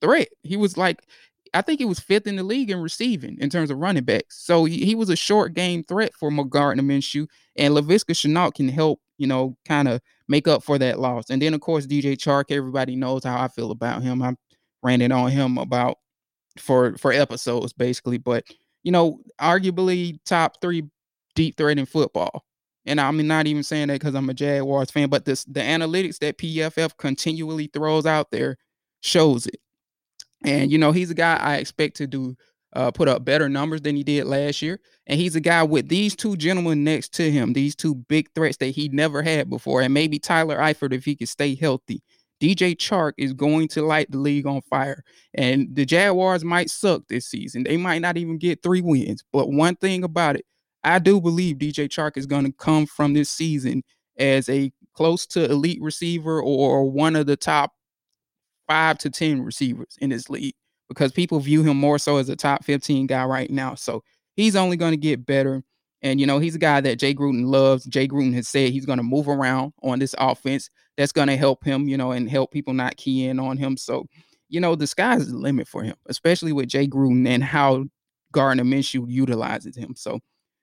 [0.00, 0.28] threat.
[0.42, 1.00] He was like,
[1.52, 4.44] I think he was fifth in the league in receiving in terms of running backs.
[4.44, 8.68] So he, he was a short game threat for Gardner Minshew, and Laviska Shenault can
[8.68, 11.30] help, you know, kind of make up for that loss.
[11.30, 14.22] And then of course DJ Chark, everybody knows how I feel about him.
[14.22, 14.36] I'm
[14.82, 15.98] ranting on him about
[16.58, 18.44] for for episodes basically, but
[18.82, 20.84] you know, arguably top three
[21.34, 22.44] deep threat in football.
[22.86, 26.18] And I'm not even saying that because I'm a Jaguars fan, but this the analytics
[26.18, 28.58] that PFF continually throws out there
[29.00, 29.60] shows it.
[30.44, 32.36] And you know, he's a guy I expect to do
[32.74, 34.80] uh, put up better numbers than he did last year.
[35.06, 38.56] And he's a guy with these two gentlemen next to him, these two big threats
[38.58, 39.80] that he never had before.
[39.80, 42.02] And maybe Tyler Eifert if he could stay healthy.
[42.40, 45.04] DJ Chark is going to light the league on fire.
[45.34, 47.62] And the Jaguars might suck this season.
[47.62, 49.24] They might not even get three wins.
[49.32, 50.44] But one thing about it,
[50.82, 53.82] I do believe DJ Chark is going to come from this season
[54.18, 57.72] as a close to elite receiver or one of the top
[58.66, 60.54] five to 10 receivers in this league
[60.88, 63.74] because people view him more so as a top 15 guy right now.
[63.74, 64.02] So
[64.36, 65.62] he's only going to get better.
[66.02, 67.86] And, you know, he's a guy that Jay Gruden loves.
[67.86, 70.68] Jay Gruden has said he's going to move around on this offense.
[70.96, 73.76] That's going to help him, you know, and help people not key in on him.
[73.76, 74.06] So,
[74.48, 77.86] you know, the sky's the limit for him, especially with Jay Gruden and how
[78.32, 79.94] Gardner Minshew utilizes him.
[79.96, 80.20] So,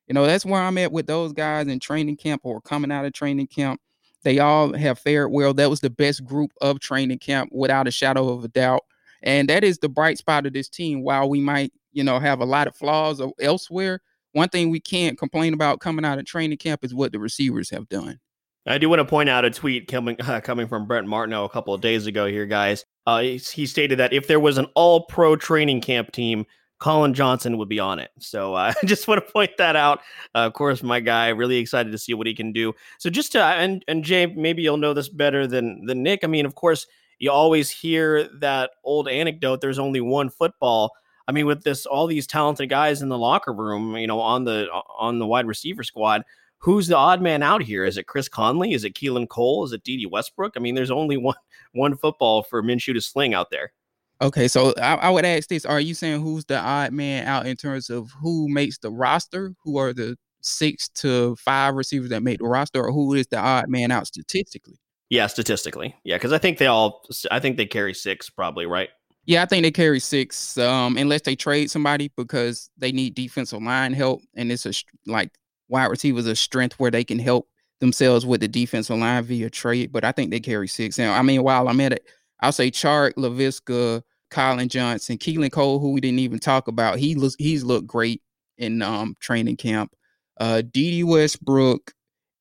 [0.07, 3.05] you know, that's where I'm at with those guys in training camp or coming out
[3.05, 3.81] of training camp.
[4.23, 5.53] They all have fared well.
[5.53, 8.81] That was the best group of training camp without a shadow of a doubt.
[9.23, 11.03] And that is the bright spot of this team.
[11.03, 14.01] While we might, you know, have a lot of flaws elsewhere,
[14.33, 17.69] one thing we can't complain about coming out of training camp is what the receivers
[17.69, 18.19] have done.
[18.67, 21.49] I do want to point out a tweet coming uh, coming from Brent Martineau a
[21.49, 22.85] couple of days ago here, guys.
[23.07, 26.45] Uh, he, he stated that if there was an all pro training camp team,
[26.79, 28.11] Collin Johnson would be on it.
[28.19, 29.99] So uh, I just want to point that out.
[30.35, 32.73] Uh, of course, my guy, really excited to see what he can do.
[32.99, 36.23] So just to and and Jay, maybe you'll know this better than than Nick.
[36.23, 36.85] I mean, of course,
[37.21, 39.61] you always hear that old anecdote.
[39.61, 40.91] There's only one football.
[41.27, 44.43] I mean, with this, all these talented guys in the locker room, you know, on
[44.43, 46.23] the on the wide receiver squad,
[46.57, 47.85] who's the odd man out here?
[47.85, 48.73] Is it Chris Conley?
[48.73, 49.63] Is it Keelan Cole?
[49.63, 50.53] Is it Dede Westbrook?
[50.57, 51.35] I mean, there's only one
[51.73, 53.71] one football for Minshew to sling out there.
[54.19, 57.45] Okay, so I, I, would ask this: Are you saying who's the odd man out
[57.45, 59.53] in terms of who makes the roster?
[59.63, 63.37] Who are the six to five receivers that make the roster, or who is the
[63.37, 64.79] odd man out statistically?
[65.11, 68.87] Yeah, statistically, yeah, because I think they all, I think they carry six, probably, right?
[69.25, 73.61] Yeah, I think they carry six, um, unless they trade somebody because they need defensive
[73.61, 74.71] line help, and it's a
[75.05, 75.31] like
[75.67, 77.49] wide receivers a strength where they can help
[77.81, 79.91] themselves with the defensive line via trade.
[79.91, 80.97] But I think they carry six.
[80.97, 82.05] And I mean, while I'm at it,
[82.39, 86.99] I'll say Chark, Laviska, Collin Johnson, Keelan Cole, who we didn't even talk about.
[86.99, 88.21] He looks he's looked great
[88.57, 89.93] in um training camp.
[90.39, 91.91] Uh Dede Westbrook,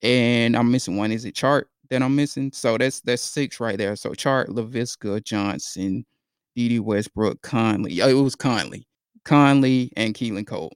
[0.02, 1.10] and I'm missing one.
[1.10, 2.52] Is it Chark that I'm missing?
[2.52, 3.96] So that's that's six right there.
[3.96, 6.04] So Chark, Laviska, Johnson,
[6.56, 8.00] Dede Westbrook, Conley.
[8.00, 8.86] It was Conley.
[9.24, 10.72] Conley and Keelan Cole.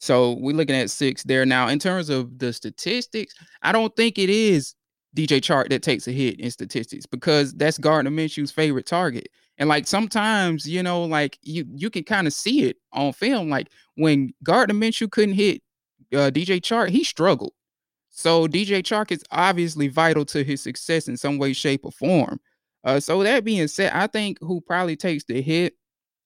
[0.00, 1.46] So we're looking at six there.
[1.46, 4.74] Now, in terms of the statistics, I don't think it is
[5.16, 9.28] DJ Chark that takes a hit in statistics because that's Gardner Minshew's favorite target.
[9.56, 13.48] And like sometimes, you know, like you you can kind of see it on film.
[13.48, 15.62] Like when Gardner Minshew couldn't hit
[16.12, 17.52] uh, DJ Chark, he struggled.
[18.16, 22.40] So DJ Chark is obviously vital to his success in some way, shape, or form.
[22.84, 25.74] Uh, so that being said, I think who probably takes the hit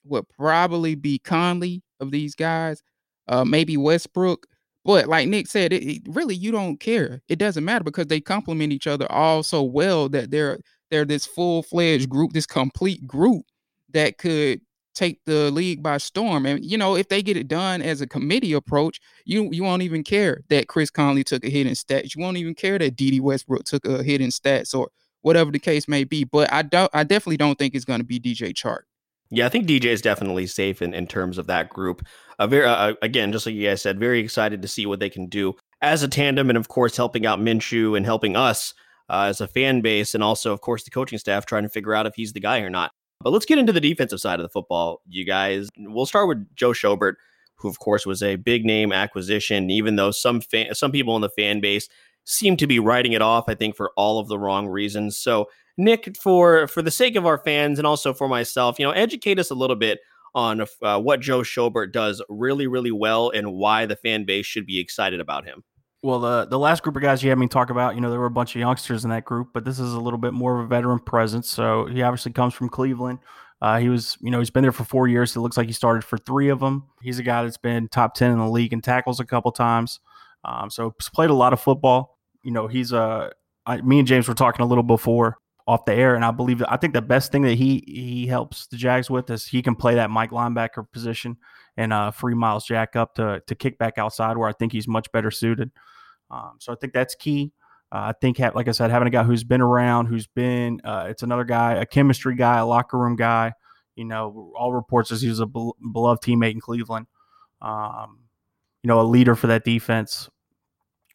[0.04, 2.82] would probably be Conley of these guys,
[3.28, 4.46] uh, maybe Westbrook.
[4.84, 7.22] But like Nick said, it, it, really you don't care.
[7.28, 10.58] It doesn't matter because they complement each other all so well that they're
[10.90, 13.44] they're this full fledged group, this complete group
[13.92, 14.60] that could
[14.98, 16.44] take the league by storm.
[16.44, 19.82] And you know, if they get it done as a committee approach, you you won't
[19.82, 22.14] even care that Chris Conley took a hit in stats.
[22.14, 24.90] You won't even care that Dede Westbrook took a hit in stats or
[25.22, 26.24] whatever the case may be.
[26.24, 28.82] But I don't I definitely don't think it's going to be DJ Chark.
[29.30, 32.02] Yeah, I think DJ is definitely safe in, in terms of that group.
[32.38, 35.10] Uh, very uh, again, just like you guys said, very excited to see what they
[35.10, 38.74] can do as a tandem, and of course helping out Minshew and helping us
[39.10, 41.94] uh, as a fan base, and also, of course, the coaching staff trying to figure
[41.94, 42.90] out if he's the guy or not.
[43.20, 45.68] But let's get into the defensive side of the football, you guys.
[45.76, 47.14] We'll start with Joe Schobert,
[47.56, 51.22] who, of course, was a big name acquisition, even though some fan, some people in
[51.22, 51.88] the fan base
[52.24, 55.16] seem to be writing it off, I think, for all of the wrong reasons.
[55.16, 58.92] So, Nick, for for the sake of our fans and also for myself, you know,
[58.92, 59.98] educate us a little bit
[60.34, 64.66] on uh, what Joe Schobert does really, really well and why the fan base should
[64.66, 65.64] be excited about him.
[66.02, 68.20] Well, the the last group of guys you had me talk about, you know, there
[68.20, 70.58] were a bunch of youngsters in that group, but this is a little bit more
[70.58, 71.50] of a veteran presence.
[71.50, 73.18] So he obviously comes from Cleveland.
[73.60, 75.34] Uh, he was, you know, he's been there for four years.
[75.34, 76.86] It looks like he started for three of them.
[77.02, 79.98] He's a guy that's been top ten in the league in tackles a couple times.
[80.44, 82.18] Um, so he's played a lot of football.
[82.44, 83.32] You know, he's a.
[83.66, 86.62] Uh, me and James were talking a little before off the air, and I believe
[86.68, 89.74] I think the best thing that he he helps the Jags with is he can
[89.74, 91.36] play that Mike linebacker position
[91.78, 94.86] and uh, free Myles Jack up to to kick back outside where I think he's
[94.86, 95.70] much better suited.
[96.30, 97.52] Um, so I think that's key.
[97.90, 101.06] Uh, I think, like I said, having a guy who's been around, who's been, uh,
[101.08, 103.54] it's another guy, a chemistry guy, a locker room guy.
[103.96, 107.06] You know, all reports is he was a beloved teammate in Cleveland.
[107.62, 108.18] Um,
[108.82, 110.28] you know, a leader for that defense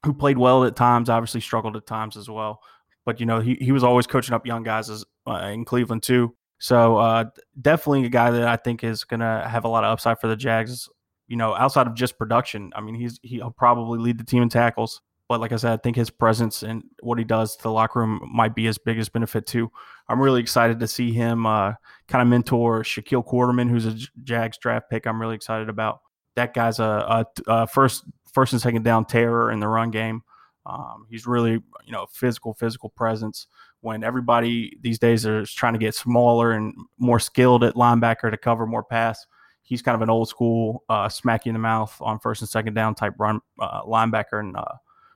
[0.04, 2.60] who played well at times, obviously struggled at times as well.
[3.06, 6.02] But, you know, he, he was always coaching up young guys as, uh, in Cleveland
[6.02, 6.36] too.
[6.64, 7.26] So uh,
[7.62, 10.28] definitely a guy that I think is going to have a lot of upside for
[10.28, 10.88] the Jags.
[11.28, 14.48] You know, outside of just production, I mean, he's he'll probably lead the team in
[14.48, 17.72] tackles, but like I said, I think his presence and what he does to the
[17.72, 19.70] locker room might be his biggest benefit too.
[20.08, 21.74] I'm really excited to see him uh,
[22.08, 25.06] kind of mentor Shaquille Quarterman, who's a Jags draft pick.
[25.06, 26.00] I'm really excited about
[26.38, 30.22] that guy's a, a, a first first and second down terror in the run game.
[30.66, 33.48] Um, he's really you know physical physical presence
[33.84, 38.38] when everybody these days is trying to get smaller and more skilled at linebacker to
[38.38, 39.26] cover more pass.
[39.62, 42.50] He's kind of an old school uh, smack you in the mouth on first and
[42.50, 44.64] second down type run uh, linebacker, and uh,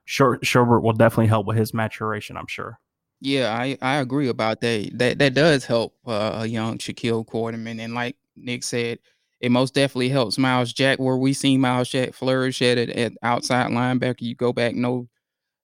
[0.03, 2.35] Sher- Sherbert will definitely help with his maturation.
[2.35, 2.79] I'm sure.
[3.21, 4.91] Yeah, I, I agree about that.
[4.93, 8.99] That that does help uh, a young Shaquille Quarterman, and like Nick said,
[9.39, 10.99] it most definitely helps Myles Jack.
[10.99, 15.07] Where we seen Myles Jack flourish at it at outside linebacker, you go back no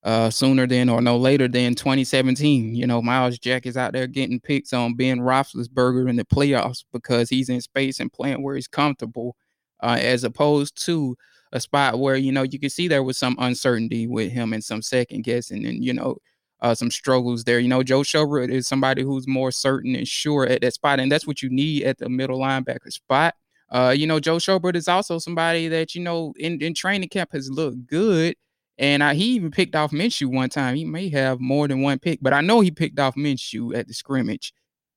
[0.03, 2.75] uh, sooner than or no later than 2017.
[2.75, 6.83] You know, Myles Jack is out there getting picks on Ben Roethlisberger in the playoffs
[6.91, 9.35] because he's in space and playing where he's comfortable,
[9.81, 11.15] uh, as opposed to
[11.53, 14.63] a spot where you know you can see there was some uncertainty with him and
[14.63, 16.17] some second guessing and you know
[16.61, 17.59] uh, some struggles there.
[17.59, 21.11] You know, Joe Schobert is somebody who's more certain and sure at that spot, and
[21.11, 23.35] that's what you need at the middle linebacker spot.
[23.69, 27.31] Uh, you know, Joe Schobert is also somebody that you know in, in training camp
[27.33, 28.35] has looked good
[28.77, 30.75] and I, he even picked off Minshew one time.
[30.75, 33.87] He may have more than one pick, but I know he picked off Minshew at
[33.87, 34.53] the scrimmage.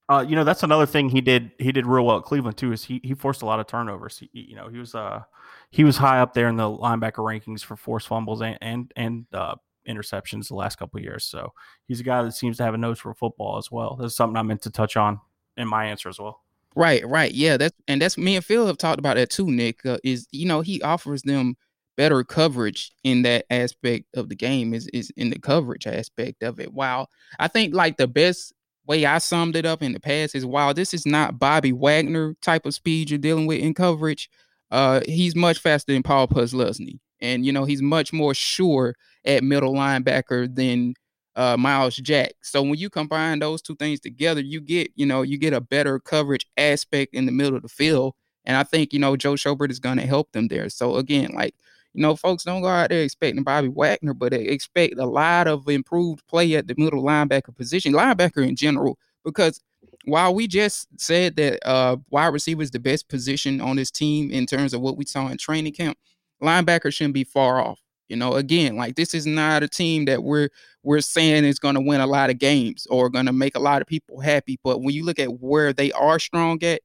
[0.09, 1.51] Uh, you know, that's another thing he did.
[1.59, 2.73] He did real well at Cleveland too.
[2.73, 4.19] Is he he forced a lot of turnovers.
[4.19, 5.23] He, you know, he was uh
[5.71, 9.27] he was high up there in the linebacker rankings for forced fumbles and and and
[9.33, 9.57] uh,
[9.89, 11.25] interceptions the last couple years.
[11.25, 11.53] So
[11.89, 13.97] he's a guy that seems to have a nose for football as well.
[13.97, 15.21] That's something I meant to touch on
[15.57, 16.43] in my answer as well.
[16.77, 17.57] Right, right, yeah.
[17.57, 19.51] That's and that's me and Phil have talked about that too.
[19.51, 21.57] Nick uh, is you know he offers them
[21.97, 26.61] better coverage in that aspect of the game is is in the coverage aspect of
[26.61, 26.73] it.
[26.73, 27.09] Wow.
[27.39, 28.53] I think like the best
[28.87, 32.35] way I summed it up in the past is while this is not Bobby Wagner
[32.43, 34.31] type of speed you're dealing with in coverage,
[34.71, 36.99] uh, he's much faster than Paul Posluszny.
[37.21, 40.95] And you know, he's much more sure at middle linebacker than
[41.37, 42.33] uh, Myles Jack.
[42.43, 45.61] So when you combine those two things together, you get, you know, you get a
[45.61, 48.15] better coverage aspect in the middle of the field.
[48.45, 50.69] And I think, you know, Joe Schobert is going to help them there.
[50.71, 51.55] So again, like
[51.97, 55.49] you know, folks don't go out there expecting Bobby Wagner, but they expect a lot
[55.49, 59.63] of improved play at the middle linebacker position, linebacker in general, because
[60.05, 64.31] while we just said that uh, wide receiver is the best position on this team
[64.31, 65.97] in terms of what we saw in training camp,
[66.43, 67.81] linebacker shouldn't be far off.
[68.09, 70.51] You know, again, like this is not a team that we're
[70.83, 73.61] we're saying is going to win a lot of games or going to make a
[73.61, 74.61] lot of people happy.
[74.63, 76.83] But when you look at where they are strong at,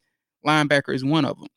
[0.47, 1.49] linebacker is one of them.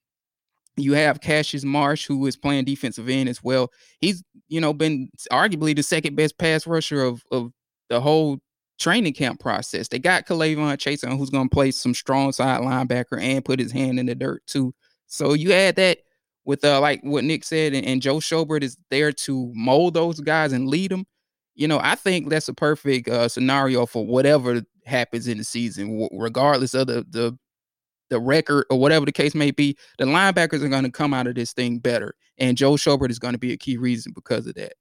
[0.76, 3.70] You have Cassius Marsh, who is playing defensive end as well.
[4.00, 7.52] He's, you know, been arguably the second best pass rusher of of
[7.88, 8.38] the whole
[8.78, 9.88] training camp process.
[9.88, 13.72] They got K'Lavon Chaisson, who's going to play some strong side linebacker and put his
[13.72, 14.74] hand in the dirt too.
[15.06, 15.98] So you add that
[16.44, 20.20] with uh, like what Nick said, and, and Joe Schobert is there to mold those
[20.20, 21.06] guys and lead them.
[21.54, 26.08] You know, I think that's a perfect uh, scenario for whatever happens in the season,
[26.12, 27.38] regardless of the the
[28.10, 31.26] the record or whatever the case may be, the linebackers are going to come out
[31.26, 32.14] of this thing better.
[32.38, 34.74] And Joe Schobert is going to be a key reason because of that.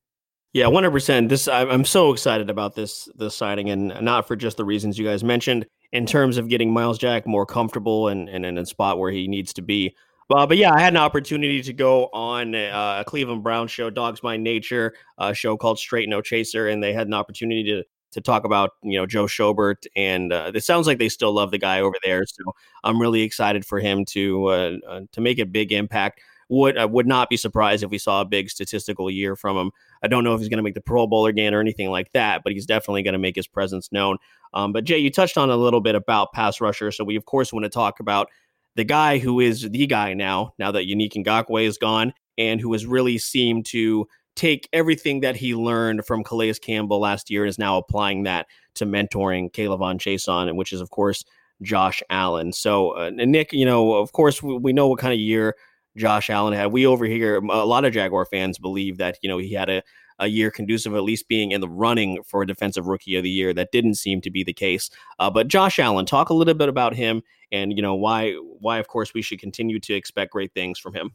[0.53, 1.29] Yeah, one hundred percent.
[1.29, 5.05] This I'm so excited about this this signing, and not for just the reasons you
[5.05, 8.99] guys mentioned in terms of getting Myles Jack more comfortable and, and in a spot
[8.99, 9.95] where he needs to be.
[10.33, 13.89] Uh, but yeah, I had an opportunity to go on uh, a Cleveland Brown show,
[13.89, 17.83] Dogs by Nature, a show called Straight No Chaser, and they had an opportunity to
[18.13, 21.51] to talk about you know Joe Schobert, and uh, it sounds like they still love
[21.51, 22.25] the guy over there.
[22.25, 22.43] So
[22.83, 26.21] I'm really excited for him to uh, uh, to make a big impact.
[26.49, 29.71] Would I would not be surprised if we saw a big statistical year from him.
[30.03, 32.11] I don't know if he's going to make the Pro Bowl again or anything like
[32.13, 34.17] that, but he's definitely going to make his presence known.
[34.53, 37.25] Um, but Jay, you touched on a little bit about pass rusher, so we of
[37.25, 38.29] course want to talk about
[38.75, 40.53] the guy who is the guy now.
[40.59, 45.35] Now that Yannick Ngakoue is gone, and who has really seemed to take everything that
[45.35, 49.79] he learned from Calais Campbell last year and is now applying that to mentoring Caleb
[49.79, 51.23] K'Lavon Chaisson, which is, of course,
[51.61, 52.51] Josh Allen.
[52.51, 55.55] So, uh, Nick, you know, of course, we, we, know what kind of year
[55.95, 56.71] Josh Allen had.
[56.71, 59.83] We over here, a lot of Jaguar fans believe that, you know, he had a,
[60.19, 63.29] a year conducive at least being in the running for a defensive rookie of the
[63.29, 63.53] year.
[63.53, 64.89] That didn't seem to be the case.
[65.19, 68.79] Uh, but Josh Allen, talk a little bit about him and, you know, why, why,
[68.79, 71.11] of course, we should continue to expect great things from him.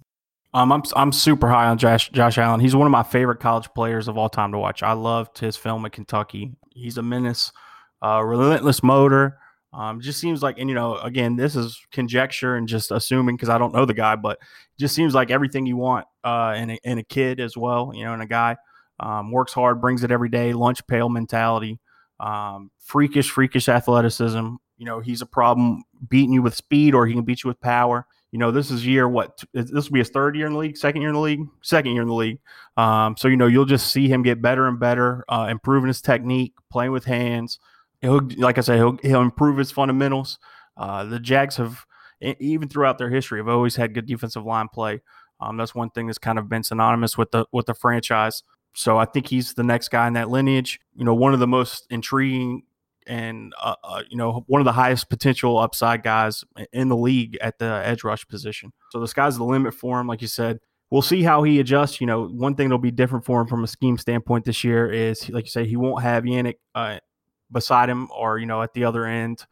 [0.54, 2.60] Um, I'm I'm super high on Josh Josh Allen.
[2.60, 4.82] He's one of my favorite college players of all time to watch.
[4.82, 6.52] I loved his film at Kentucky.
[6.70, 7.52] He's a menace,
[8.02, 9.38] uh, relentless motor.
[9.74, 13.50] Um, just seems like, and you know, again, this is conjecture and just assuming because
[13.50, 14.38] I don't know the guy, but
[14.78, 17.92] just seems like everything you want uh, in a, in a kid as well.
[17.94, 18.56] You know, in a guy
[18.98, 21.78] um, works hard, brings it every day, lunch pail mentality,
[22.18, 24.54] um, freakish, freakish athleticism.
[24.78, 27.60] You know, he's a problem beating you with speed or he can beat you with
[27.60, 30.58] power you know, this is year what this will be his third year in the
[30.58, 32.38] league, second year in the league, second year in the league.
[32.76, 36.02] Um, so you know, you'll just see him get better and better, uh, improving his
[36.02, 37.58] technique, playing with hands.
[38.02, 40.38] He'll, like I said, he'll he'll improve his fundamentals.
[40.76, 41.84] Uh, the Jags have,
[42.20, 45.00] even throughout their history, have always had good defensive line play.
[45.40, 48.42] Um, that's one thing that's kind of been synonymous with the with the franchise.
[48.74, 50.80] So I think he's the next guy in that lineage.
[50.94, 52.62] You know, one of the most intriguing
[53.08, 57.36] and uh, uh, you know one of the highest potential upside guys in the league
[57.40, 58.72] at the edge rush position.
[58.90, 60.60] So the sky's the limit for him, like you said.
[60.90, 62.00] We'll see how he adjusts.
[62.00, 64.90] You know, one thing that'll be different for him from a scheme standpoint this year
[64.90, 66.98] is, like you say, he won't have Yannick uh,
[67.50, 69.44] beside him or you know at the other end.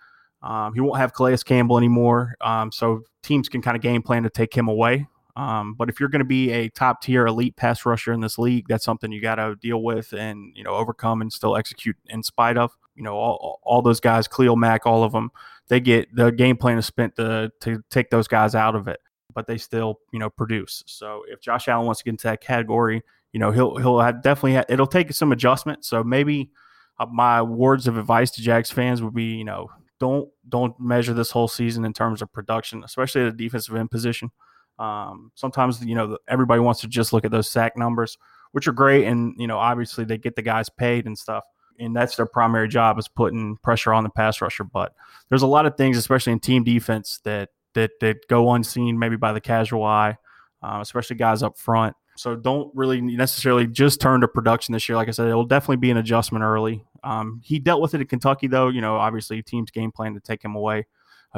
[0.42, 2.36] Um, he won't have Calais Campbell anymore.
[2.40, 5.08] Um, so teams can kind of game plan to take him away.
[5.34, 8.38] Um, but if you're going to be a top tier elite pass rusher in this
[8.38, 11.96] league, that's something you got to deal with and you know overcome and still execute
[12.06, 12.76] in spite of.
[12.96, 15.30] You know all, all those guys, Khalil Mack, all of them,
[15.68, 19.00] they get the game plan is spent to to take those guys out of it,
[19.34, 20.82] but they still you know produce.
[20.86, 24.22] So if Josh Allen wants to get into that category, you know he'll he'll have
[24.22, 25.84] definitely have, it'll take some adjustment.
[25.84, 26.50] So maybe
[26.98, 31.14] uh, my words of advice to Jags fans would be you know don't don't measure
[31.14, 34.30] this whole season in terms of production, especially at a defensive end position.
[34.78, 38.18] Um, sometimes you know everybody wants to just look at those sack numbers,
[38.52, 41.44] which are great, and you know obviously they get the guys paid and stuff,
[41.78, 44.64] and that's their primary job is putting pressure on the pass rusher.
[44.64, 44.94] But
[45.28, 49.16] there's a lot of things, especially in team defense, that that that go unseen maybe
[49.16, 50.16] by the casual eye,
[50.62, 51.96] uh, especially guys up front.
[52.16, 54.96] So don't really necessarily just turn to production this year.
[54.96, 56.82] Like I said, it will definitely be an adjustment early.
[57.04, 58.68] Um, he dealt with it at Kentucky, though.
[58.68, 60.86] You know, obviously teams game plan to take him away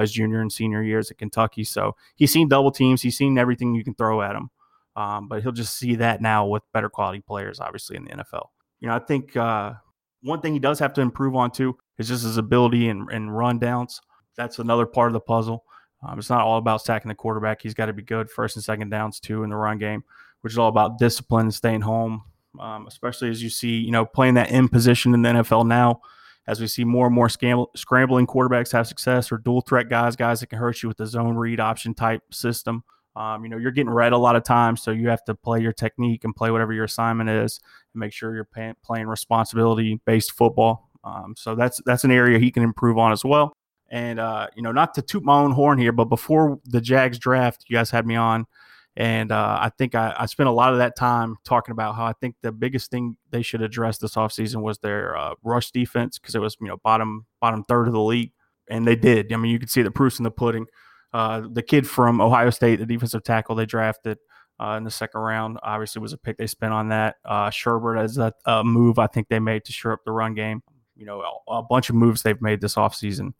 [0.00, 1.64] his junior and senior years at Kentucky.
[1.64, 3.02] So he's seen double teams.
[3.02, 4.50] He's seen everything you can throw at him.
[4.96, 8.46] Um, but he'll just see that now with better quality players, obviously in the NFL.
[8.80, 9.74] You know, I think uh,
[10.22, 13.36] one thing he does have to improve on too is just his ability and, and
[13.36, 14.00] run downs.
[14.36, 15.64] That's another part of the puzzle.
[16.06, 17.60] Um, it's not all about sacking the quarterback.
[17.60, 20.04] He's got to be good first and second downs too in the run game,
[20.42, 22.22] which is all about discipline and staying home.
[22.58, 26.00] Um, especially as you see, you know, playing that in position in the NFL now
[26.48, 30.40] as we see more and more scrambling quarterbacks have success or dual threat guys, guys
[30.40, 32.82] that can hurt you with the zone read option type system.
[33.18, 35.60] Um, you know, you're getting read a lot of times, so you have to play
[35.60, 37.60] your technique and play whatever your assignment is,
[37.92, 40.88] and make sure you're pay- playing responsibility based football.
[41.04, 43.52] Um, so that's that's an area he can improve on as well.
[43.90, 47.18] And uh, you know, not to toot my own horn here, but before the Jags
[47.18, 48.46] draft, you guys had me on
[48.98, 52.04] and uh, I think I, I, spent a lot of that time talking about how
[52.04, 56.18] I think the biggest thing they should address this offseason was their uh, rush defense
[56.18, 58.32] because it was you know bottom bottom third of the league,
[58.68, 59.32] and they did.
[59.32, 60.66] I mean, you could see the proofs in the pudding.
[61.12, 64.18] Uh, the kid from Ohio State, the defensive tackle they drafted
[64.60, 67.16] uh, in the second round, obviously was a pick they spent on that.
[67.24, 70.34] Uh, Schobert as a, a, move I think they made to shore up the run
[70.34, 70.62] game.
[70.96, 73.32] You know, a, a bunch of moves they've made this offseason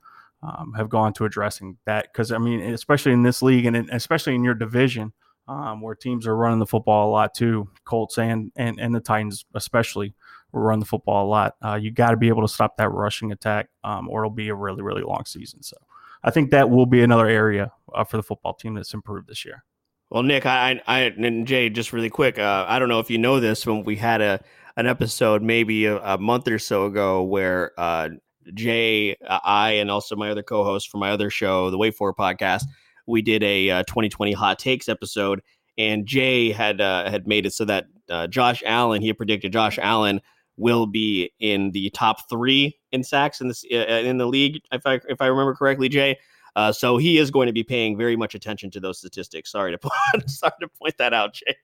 [0.42, 3.90] um, have gone to addressing that because I mean, especially in this league and in,
[3.90, 5.12] especially in your division–
[5.48, 7.68] um, where teams are running the football a lot too.
[7.84, 10.14] Colts and and, and the Titans especially
[10.52, 11.56] run the football a lot.
[11.64, 14.50] Uh, you got to be able to stop that rushing attack, um, or it'll be
[14.50, 15.62] a really really long season.
[15.62, 15.76] So
[16.22, 19.44] I think that will be another area uh, for the football team that's improved this
[19.44, 19.64] year.
[20.10, 23.18] Well, Nick, I, I and Jay, just really quick, uh, I don't know if you
[23.18, 24.40] know this, when we had a
[24.76, 28.10] an episode maybe a, a month or so ago where uh,
[28.54, 32.14] Jay, uh, I, and also my other co-host for my other show, the Wait For
[32.14, 32.62] podcast
[33.08, 35.40] we did a uh, 2020 hot takes episode,
[35.76, 39.52] and Jay had uh, had made it so that uh, Josh Allen, he had predicted
[39.52, 40.20] Josh Allen
[40.59, 44.86] will be in the top three in sacks in this uh, in the league, if
[44.86, 46.18] I if I remember correctly, Jay.
[46.56, 49.52] Uh, so he is going to be paying very much attention to those statistics.
[49.52, 49.78] Sorry to
[50.12, 51.54] point, sorry to point that out, Jay.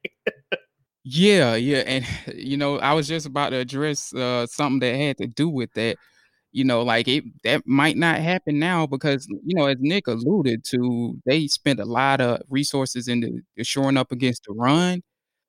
[1.04, 5.18] yeah, yeah, and you know I was just about to address uh, something that had
[5.18, 5.96] to do with that
[6.54, 10.64] you know, like it that might not happen now because you know, as Nick alluded
[10.66, 15.02] to, they spent a lot of resources into shoring up against the run.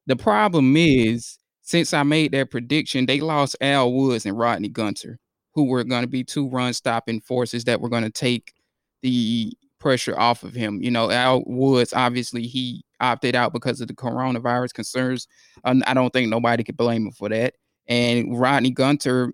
[0.08, 5.18] The problem is, since I made that prediction, they lost Al Woods and Rodney Gunter,
[5.54, 8.54] who were going to be two run stopping forces that were going to take
[9.02, 10.82] the pressure off of him.
[10.82, 15.28] You know, Al Woods obviously he opted out because of the coronavirus concerns.
[15.64, 17.56] I don't think nobody could blame him for that.
[17.88, 19.34] And Rodney Gunter,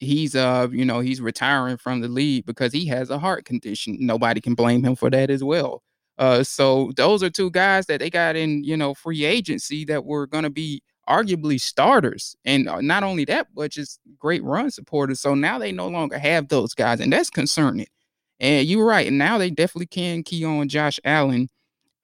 [0.00, 3.98] he's uh you know he's retiring from the league because he has a heart condition
[4.00, 5.82] nobody can blame him for that as well
[6.16, 10.06] uh so those are two guys that they got in you know free agency that
[10.06, 14.70] were going to be arguably starters and uh, not only that but just great run
[14.70, 17.86] supporters so now they no longer have those guys and that's concerning
[18.38, 21.48] and you're right and now they definitely can key on josh allen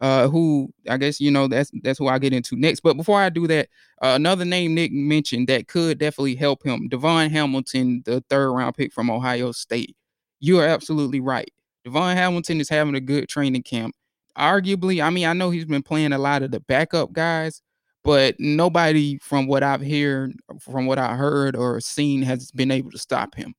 [0.01, 2.81] uh, who I guess you know that's that's who I get into next.
[2.81, 3.69] But before I do that,
[4.03, 8.75] uh, another name Nick mentioned that could definitely help him, DaVon Hamilton, the third round
[8.77, 9.97] pick from Ohio State.
[10.41, 11.51] You are absolutely right.
[11.87, 13.95] DaVon Hamilton is having a good training camp.
[14.37, 17.63] arguably, I mean, I know he's been playing a lot of the backup guys,
[18.07, 22.93] but nobody from what I've heard, from what I heard or seen, has been able
[22.93, 23.53] to stop him.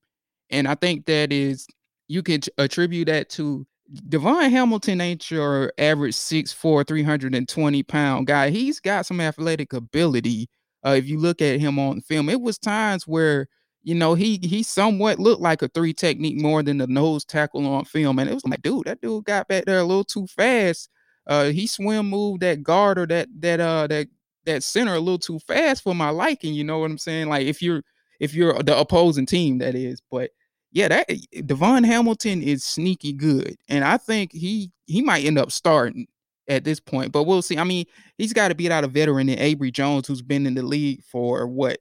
[0.50, 1.68] And I think that is
[2.08, 3.68] you could attribute that to
[4.08, 8.50] DaVon Hamilton ain't your average 6'4, 320 pound guy.
[8.50, 10.50] He's got some athletic ability.
[10.86, 13.48] Uh, if you look at him on film, it was times where
[13.84, 17.68] you know he he somewhat looked like a three technique more than the nose tackle
[17.68, 20.26] on film, and it was like, dude, that dude got back there a little too
[20.28, 20.90] fast.
[21.26, 24.08] Uh, he swim moved that guard or that that uh that
[24.48, 26.54] that center a little too fast for my liking.
[26.54, 27.30] You know what I'm saying?
[27.30, 27.84] Like if you're
[28.20, 30.02] if you're the opposing team, that is.
[30.10, 30.32] But
[30.72, 35.52] yeah, that DaVon Hamilton is sneaky good, and I think he he might end up
[35.52, 36.08] starting
[36.48, 37.12] at this point.
[37.12, 37.58] But we'll see.
[37.58, 37.86] I mean,
[38.18, 41.04] he's got to beat out a veteran in Abry Jones, who's been in the league
[41.04, 41.80] for what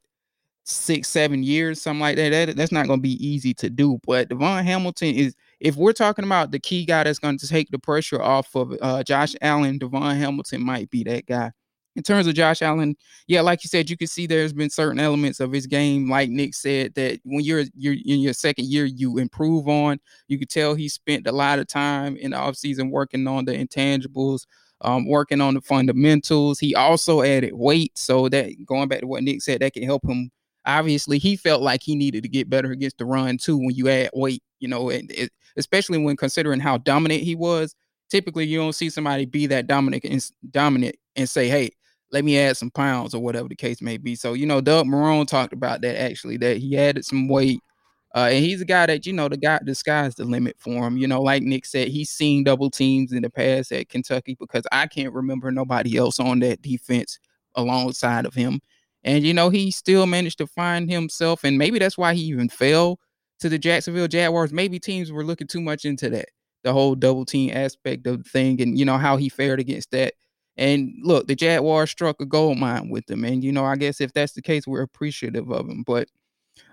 [0.64, 2.30] six, seven years, something like that.
[2.30, 4.00] that that's not going to be easy to do.
[4.06, 7.70] But DaVon Hamilton is, if we're talking about the key guy that's going to take
[7.70, 11.52] the pressure off of uh, Josh Allen, DaVon Hamilton might be that guy
[11.96, 12.94] in terms of Josh Allen,
[13.26, 16.28] yeah, like you said, you can see there's been certain elements of his game, like
[16.28, 19.98] Nick said, that when you're you're in your second year, you improve on.
[20.28, 23.52] You could tell he spent a lot of time in the offseason working on the
[23.52, 24.46] intangibles,
[24.82, 26.58] um, working on the fundamentals.
[26.58, 30.04] He also added weight, so that going back to what Nick said, that can help
[30.06, 30.30] him.
[30.66, 33.56] Obviously, he felt like he needed to get better against the run too.
[33.56, 37.74] When you add weight, you know, and it, especially when considering how dominant he was.
[38.08, 41.70] Typically, you don't see somebody be that dominant and dominant and say, "Hey,
[42.16, 44.14] let me add some pounds or whatever the case may be.
[44.14, 47.60] So, you know, Doug Marrone talked about that actually, that he added some weight.
[48.14, 50.86] Uh, and he's a guy that, you know, the guy, the sky's the limit for
[50.86, 50.96] him.
[50.96, 54.64] You know, like Nick said, he's seen double teams in the past at Kentucky because
[54.72, 57.18] I can't remember nobody else on that defense
[57.54, 58.60] alongside of him.
[59.04, 61.44] And, you know, he still managed to find himself.
[61.44, 62.98] And maybe that's why he even fell
[63.40, 64.54] to the Jacksonville Jaguars.
[64.54, 66.30] Maybe teams were looking too much into that,
[66.64, 69.90] the whole double team aspect of the thing and, you know, how he fared against
[69.90, 70.14] that.
[70.56, 73.24] And look, the Jaguars struck a gold mine with them.
[73.24, 75.82] And, you know, I guess if that's the case, we're appreciative of him.
[75.86, 76.08] But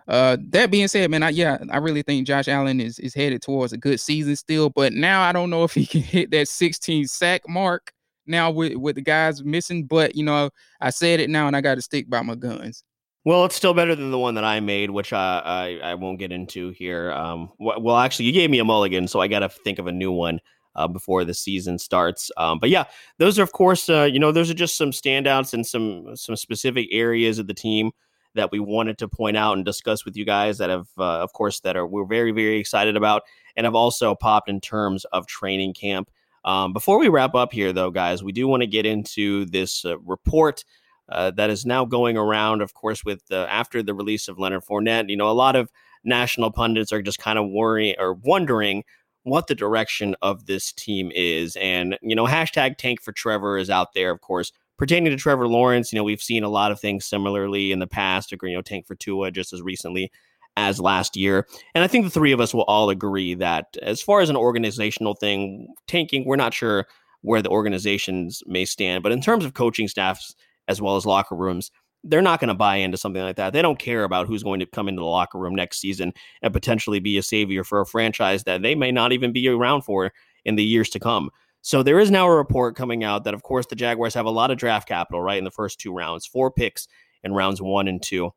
[0.08, 3.42] uh, that being said, man, I, yeah, I really think Josh Allen is, is headed
[3.42, 4.70] towards a good season still.
[4.70, 7.92] But now I don't know if he can hit that 16 sack mark
[8.26, 9.86] now with, with the guys missing.
[9.86, 12.84] But, you know, I said it now and I got to stick by my guns.
[13.26, 16.20] Well, it's still better than the one that I made, which I I, I won't
[16.20, 17.10] get into here.
[17.14, 19.94] Um, well, actually, you gave me a mulligan, so I got to think of a
[19.94, 20.42] new one
[20.76, 22.32] uh, before the season starts.
[22.38, 22.86] Um, but yeah,
[23.18, 26.36] those are of course, uh, you know, those are just some standouts and some some
[26.36, 27.92] specific areas of the team
[28.36, 31.34] that we wanted to point out and discuss with you guys that have, uh, of
[31.34, 33.24] course, that are we're very very excited about
[33.56, 36.10] and have also popped in terms of training camp.
[36.46, 39.86] Um, before we wrap up here, though, guys, we do want to get into this
[39.86, 40.64] uh, report.
[41.10, 44.64] Uh, that is now going around, of course, with the, after the release of Leonard
[44.64, 45.10] Fournette.
[45.10, 45.70] You know, a lot of
[46.04, 48.84] national pundits are just kind of worrying or wondering
[49.24, 51.56] what the direction of this team is.
[51.56, 54.52] And, you know, hashtag tank for Trevor is out there, of course.
[54.78, 57.88] Pertaining to Trevor Lawrence, you know, we've seen a lot of things similarly in the
[57.88, 60.12] past, or, you know, tank for Tua just as recently
[60.58, 61.48] as last year.
[61.74, 64.36] And I think the three of us will all agree that as far as an
[64.36, 66.86] organizational thing, tanking, we're not sure
[67.22, 69.04] where the organizations may stand.
[69.04, 70.36] But in terms of coaching staffs
[70.68, 71.72] as well as locker rooms,
[72.04, 73.54] they're not going to buy into something like that.
[73.54, 76.54] They don't care about who's going to come into the locker room next season and
[76.54, 80.12] potentially be a savior for a franchise that they may not even be around for
[80.44, 81.30] in the years to come.
[81.62, 84.32] So there is now a report coming out that, of course, the Jaguars have a
[84.32, 86.90] lot of draft capital, right, in the first two rounds, four picks
[87.24, 88.32] in rounds one and two.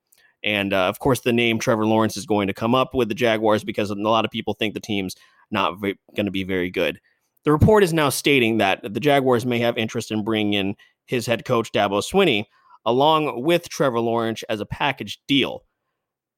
[0.44, 3.16] And uh, of course, the name Trevor Lawrence is going to come up with the
[3.16, 5.16] Jaguars because a lot of people think the team's
[5.50, 7.00] not v- going to be very good.
[7.44, 11.26] The report is now stating that the Jaguars may have interest in bringing in his
[11.26, 12.44] head coach, Dabo Swinney,
[12.86, 15.64] along with Trevor Lawrence as a package deal.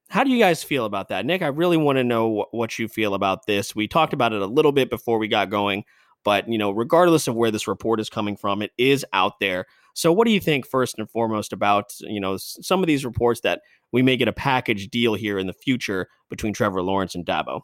[0.09, 1.25] How do you guys feel about that?
[1.25, 3.75] Nick, I really want to know what you feel about this.
[3.75, 5.83] We talked about it a little bit before we got going,
[6.25, 9.67] but you know, regardless of where this report is coming from, it is out there.
[9.93, 13.41] So what do you think first and foremost about, you know, some of these reports
[13.41, 17.25] that we may get a package deal here in the future between Trevor Lawrence and
[17.25, 17.61] Dabo?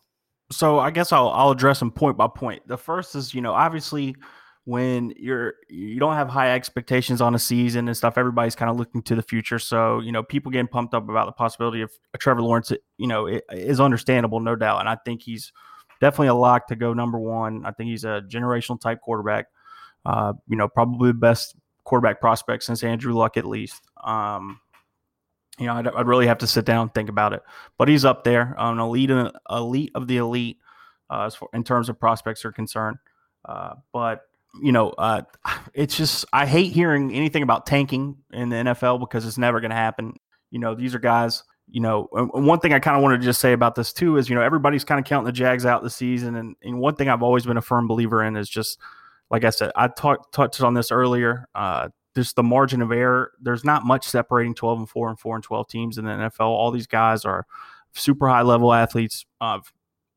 [0.51, 2.67] So I guess I'll I'll address them point by point.
[2.67, 4.15] The first is, you know, obviously
[4.65, 8.77] when you're you don't have high expectations on a season and stuff everybody's kind of
[8.77, 9.59] looking to the future.
[9.59, 13.27] So you know people getting pumped up about the possibility of trevor lawrence you know
[13.51, 14.79] is understandable no doubt.
[14.79, 15.53] And i think he's
[16.01, 17.65] definitely a lock to go number one.
[17.65, 19.47] I think he's a generational type quarterback
[20.03, 23.83] uh, you know probably the best quarterback prospect since andrew luck at least.
[24.03, 24.59] Um,
[25.59, 27.43] you know I'd, I'd, really have to sit down and think about it.
[27.77, 29.11] But he's up there an elite
[29.49, 30.57] elite of the elite
[31.11, 32.97] uh, in terms of prospects are concerned.
[33.47, 34.21] Uh, but
[34.61, 35.21] you know, uh,
[35.73, 39.71] it's just I hate hearing anything about tanking in the NFL because it's never going
[39.71, 40.15] to happen.
[40.51, 41.43] You know, these are guys.
[41.67, 44.29] You know, one thing I kind of wanted to just say about this too is,
[44.29, 47.09] you know, everybody's kind of counting the Jags out this season, and, and one thing
[47.09, 48.79] I've always been a firm believer in is just
[49.29, 51.47] like I said, I talked touched on this earlier.
[51.55, 53.33] Uh, just the margin of error.
[53.41, 56.41] There's not much separating 12 and 4 and 4 and 12 teams in the NFL.
[56.41, 57.45] All these guys are
[57.93, 59.73] super high level athletes of,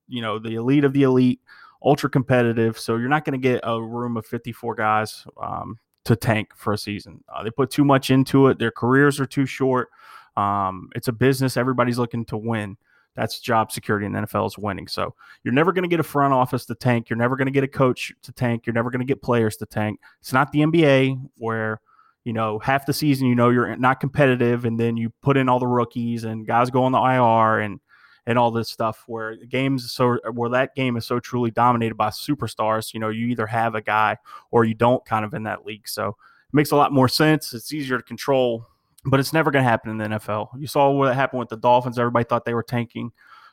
[0.07, 1.41] you know, the elite of the elite,
[1.83, 2.79] ultra competitive.
[2.79, 6.72] So you're not going to get a room of 54 guys um, to tank for
[6.72, 7.22] a season.
[7.33, 8.59] Uh, they put too much into it.
[8.59, 9.91] Their careers are too short.
[10.37, 11.57] Um, it's a business.
[11.57, 12.76] Everybody's looking to win.
[13.16, 14.87] That's job security in the NFL is winning.
[14.87, 17.11] So you're never going to get a front office to tank.
[17.11, 18.64] You're never going to get a coach to tank.
[18.64, 19.99] You're never going to get players to tank.
[20.20, 21.81] It's not the NBA where
[22.24, 25.49] you know half the season you know you're not competitive, and then you put in
[25.49, 27.81] all the rookies and guys go on the IR and
[28.29, 32.11] and all this stuff where games so where that game is so truly dominated by
[32.11, 32.95] superstars.
[32.95, 34.18] You know, you either have a guy
[34.51, 35.89] or you don't kind of in that league.
[35.89, 37.53] So it makes a lot more sense.
[37.55, 38.68] It's easier to control
[39.05, 40.49] but it's never going to happen in the NFL.
[40.59, 41.99] You saw what happened with the Dolphins.
[41.99, 43.12] Everybody thought they were tanking,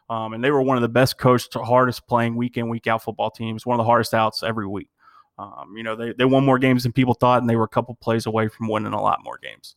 [0.10, 3.04] um, and they were one of the best coached, hardest playing week in, week out
[3.04, 4.90] football teams, one of the hardest outs every week.
[5.38, 7.70] Um, you know, they, they won more games than people thought, and they were a
[7.70, 9.76] couple plays away from winning a lot more games.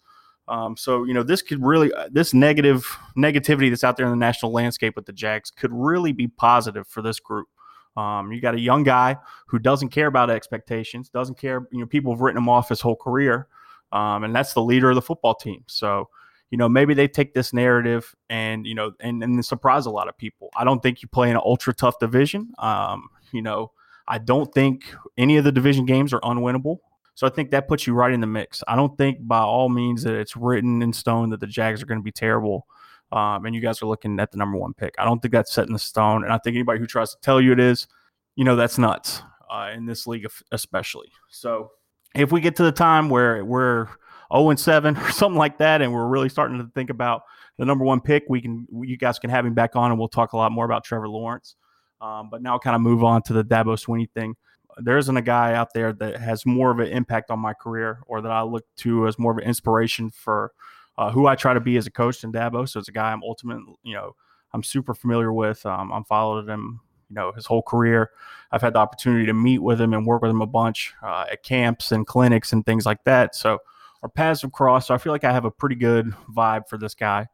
[0.48, 2.86] Um, so, you know, this could really, uh, this negative
[3.16, 6.86] negativity that's out there in the national landscape with the Jags could really be positive
[6.86, 7.48] for this group.
[7.96, 11.66] Um, you got a young guy who doesn't care about expectations, doesn't care.
[11.72, 13.48] You know, people have written him off his whole career
[13.92, 15.64] um, and that's the leader of the football team.
[15.66, 16.08] So,
[16.50, 20.08] you know, maybe they take this narrative and you know, and and surprise a lot
[20.08, 20.50] of people.
[20.56, 22.52] I don't think you play in an ultra tough division.
[22.58, 23.72] Um, you know,
[24.06, 26.78] I don't think any of the division games are unwinnable.
[27.18, 28.62] So I think that puts you right in the mix.
[28.68, 31.86] I don't think by all means that it's written in stone that the Jags are
[31.86, 32.68] going to be terrible.
[33.10, 34.94] Um, and you guys are looking at the number one pick.
[35.00, 36.22] I don't think that's set in stone.
[36.22, 37.88] And I think anybody who tries to tell you it is,
[38.36, 39.20] you know, that's nuts
[39.52, 41.08] uh, in this league, especially.
[41.28, 41.72] So
[42.14, 43.88] if we get to the time where we're
[44.32, 47.22] 0 and 7 or something like that, and we're really starting to think about
[47.56, 50.06] the number one pick, we can you guys can have him back on, and we'll
[50.06, 51.56] talk a lot more about Trevor Lawrence.
[52.00, 54.36] Um, but now kind of move on to the Dabo Swinney thing.
[54.78, 58.00] There isn't a guy out there that has more of an impact on my career,
[58.06, 60.52] or that I look to as more of an inspiration for
[60.96, 62.68] uh, who I try to be as a coach than Dabo.
[62.68, 64.14] So it's a guy I'm ultimately, you know,
[64.52, 65.64] I'm super familiar with.
[65.66, 68.10] Um, I'm followed him you know his whole career.
[68.52, 71.26] I've had the opportunity to meet with him and work with him a bunch uh,
[71.30, 73.34] at camps and clinics and things like that.
[73.34, 73.58] So
[74.02, 74.88] our paths have crossed.
[74.88, 77.26] So I feel like I have a pretty good vibe for this guy,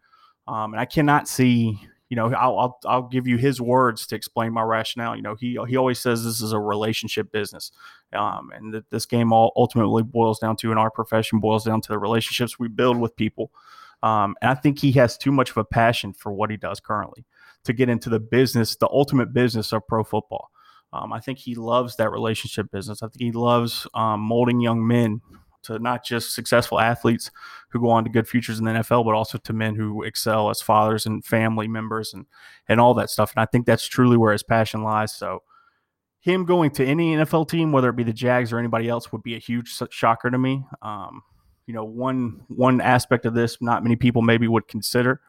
[0.47, 1.81] um, and I cannot see.
[2.11, 5.17] You know, I'll, I'll, I'll give you his words to explain my rationale.
[5.17, 7.73] You know, he he always says this is a relationship business,
[8.13, 11.81] um, and that this game all ultimately boils down to in our profession boils down
[11.81, 13.51] to the relationships we build with people.
[14.03, 16.79] Um, and I think he has too much of a passion for what he does
[16.79, 17.25] currently
[17.65, 20.51] to get into the business, the ultimate business of pro football.
[20.93, 23.03] Um, I think he loves that relationship business.
[23.03, 25.23] I think he loves um, molding young men
[25.65, 27.31] to not just successful athletes
[27.71, 30.51] who go on to good futures in the NFL, but also to men who excel
[30.51, 32.27] as fathers and family members and
[32.69, 33.33] and all that stuff.
[33.35, 35.15] And I think that's truly where his passion lies.
[35.15, 35.43] So
[36.21, 39.23] him going to any NFL team, whether it be the Jags or anybody else, would
[39.23, 40.65] be a huge shocker to me.
[40.81, 41.23] Um,
[41.67, 45.21] you know, one one aspect of this, not many people maybe would consider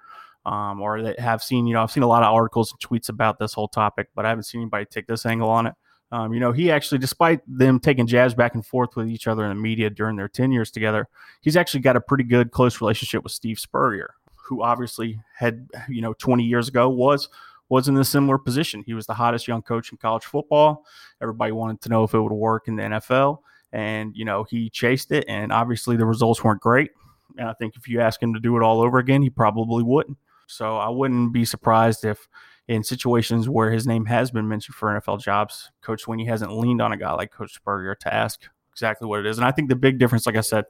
[0.46, 3.10] um, or that have seen, you know, I've seen a lot of articles and tweets
[3.10, 5.74] about this whole topic, but I haven't seen anybody take this angle on it.
[6.16, 9.44] Um, you know, he actually, despite them taking jabs back and forth with each other
[9.44, 11.10] in the media during their 10 years together,
[11.42, 16.02] he's actually got a pretty good, close relationship with Steve Spurrier, who obviously had, you
[16.02, 17.28] know, 20 years ago was
[17.68, 18.82] was in a similar position.
[18.86, 20.86] He was the hottest young coach in college football.
[21.22, 23.40] Everybody wanted to know if it would work in the NFL.
[23.74, 26.92] And, you know, he chased it, and obviously the results weren't great.
[27.38, 29.84] And I think if you ask him to do it all over again, he probably
[29.84, 30.18] wouldn't.
[30.48, 32.26] So I wouldn't be surprised if
[32.68, 36.82] in situations where his name has been mentioned for NFL jobs, Coach Swinney hasn't leaned
[36.82, 39.38] on a guy like Coach Spurrier to ask exactly what it is.
[39.38, 40.66] And I think the big difference, like I said,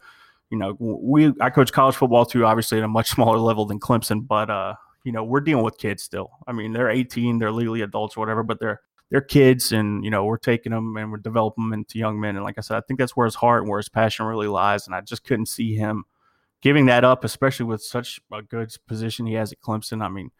[0.49, 3.79] you know, we I coach college football too, obviously at a much smaller level than
[3.79, 6.31] Clemson, but uh, you know, we're dealing with kids still.
[6.47, 8.81] I mean, they're 18, they're legally adults or whatever, but they're
[9.11, 12.35] they're kids, and you know, we're taking them and we're developing them into young men.
[12.35, 14.47] And like I said, I think that's where his heart and where his passion really
[14.47, 14.87] lies.
[14.87, 16.05] And I just couldn't see him
[16.61, 20.03] giving that up, especially with such a good position he has at Clemson.
[20.03, 20.31] I mean,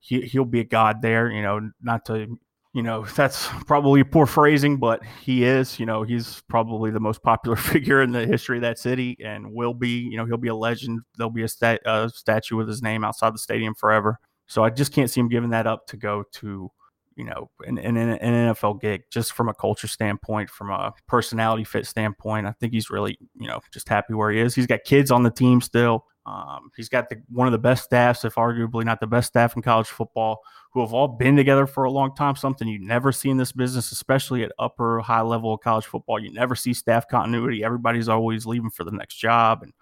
[0.00, 1.30] he he'll be a god there.
[1.30, 2.38] You know, not to
[2.74, 5.78] you know that's probably poor phrasing, but he is.
[5.78, 9.52] You know, he's probably the most popular figure in the history of that city, and
[9.52, 10.00] will be.
[10.10, 11.00] You know, he'll be a legend.
[11.16, 14.18] There'll be a, stat, a statue with his name outside the stadium forever.
[14.46, 16.70] So I just can't see him giving that up to go to
[17.18, 21.64] you know, an, an, an, NFL gig just from a culture standpoint, from a personality
[21.64, 22.46] fit standpoint.
[22.46, 24.54] I think he's really, you know, just happy where he is.
[24.54, 26.06] He's got kids on the team still.
[26.26, 29.56] Um, he's got the, one of the best staffs, if arguably not the best staff
[29.56, 30.42] in college football,
[30.72, 32.36] who have all been together for a long time.
[32.36, 36.20] Something you never see in this business, especially at upper high level of college football.
[36.20, 37.64] You never see staff continuity.
[37.64, 39.72] Everybody's always leaving for the next job, and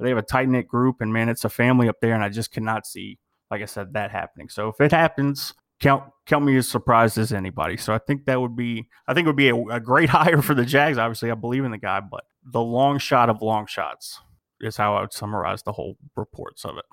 [0.00, 0.96] they have a tight knit group.
[1.00, 3.18] And man, it's a family up there, and I just cannot see,
[3.48, 4.48] like I said, that happening.
[4.48, 7.76] So if it happens, count count me as surprised as anybody.
[7.76, 10.42] So I think that would be I think it would be a, a great hire
[10.42, 10.98] for the Jags.
[10.98, 14.20] Obviously, I believe in the guy, but the long shot of long shots
[14.60, 16.84] is how I would summarize the whole reports of it.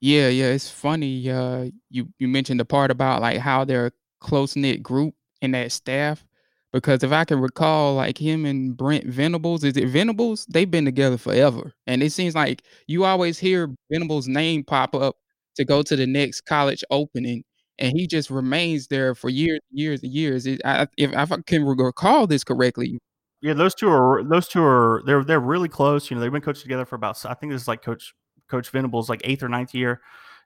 [0.00, 1.30] Yeah, yeah, it's funny.
[1.30, 5.52] Uh, you you mentioned the part about like how they're a close knit group in
[5.52, 6.24] that staff.
[6.72, 10.44] Because if I can recall, like him and Brent Venables, is it Venables?
[10.46, 15.16] They've been together forever, and it seems like you always hear Venables' name pop up
[15.54, 17.44] to go to the next college opening,
[17.78, 20.46] and he just remains there for years, and years, and years.
[20.46, 22.98] It, I, if, I can recall this correctly,
[23.42, 26.10] yeah, those two are those two are they're they're really close.
[26.10, 28.14] You know, they've been coached together for about I think this is like Coach
[28.48, 30.00] Coach Venables like eighth or ninth year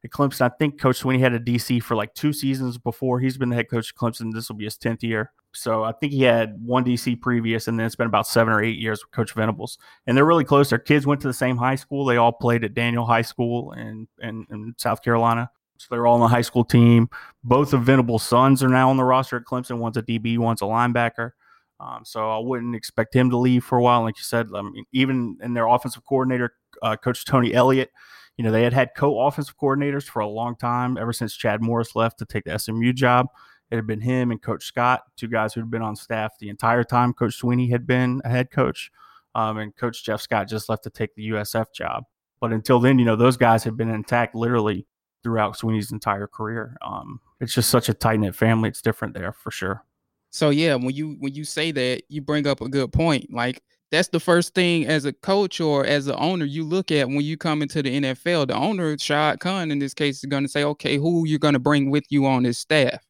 [0.04, 0.42] at Clemson.
[0.42, 3.20] I think Coach Swinney had a DC for like two seasons before.
[3.20, 4.32] He's been the head coach at Clemson.
[4.32, 5.32] This will be his tenth year.
[5.52, 8.62] So I think he had one DC previous, and then it's been about seven or
[8.62, 9.78] eight years with Coach Venables.
[10.06, 10.70] And they're really close.
[10.70, 12.04] Their kids went to the same high school.
[12.04, 15.50] They all played at Daniel High School in, in, in South Carolina.
[15.80, 17.08] So they're all on the high school team.
[17.42, 19.78] Both of Venables' sons are now on the roster at Clemson.
[19.78, 21.30] One's a DB, one's a linebacker.
[21.80, 24.02] Um, so I wouldn't expect him to leave for a while.
[24.02, 26.52] Like you said, I mean, even in their offensive coordinator,
[26.82, 27.90] uh, Coach Tony Elliott,
[28.36, 31.96] you know, they had had co-offensive coordinators for a long time, ever since Chad Morris
[31.96, 33.28] left to take the SMU job.
[33.70, 36.50] It had been him and Coach Scott, two guys who had been on staff the
[36.50, 38.90] entire time Coach Swinney had been a head coach.
[39.34, 42.04] Um, and Coach Jeff Scott just left to take the USF job.
[42.38, 44.86] But until then, you know, those guys had been intact literally
[45.22, 46.76] throughout Swinney's entire career.
[46.82, 48.68] Um, it's just such a tight knit family.
[48.68, 49.84] It's different there for sure.
[50.30, 53.32] So yeah, when you when you say that, you bring up a good point.
[53.32, 57.08] Like that's the first thing as a coach or as an owner you look at
[57.08, 58.46] when you come into the NFL.
[58.46, 61.54] The owner, Shad Khan, in this case, is going to say, okay, who you're going
[61.54, 63.00] to bring with you on this staff,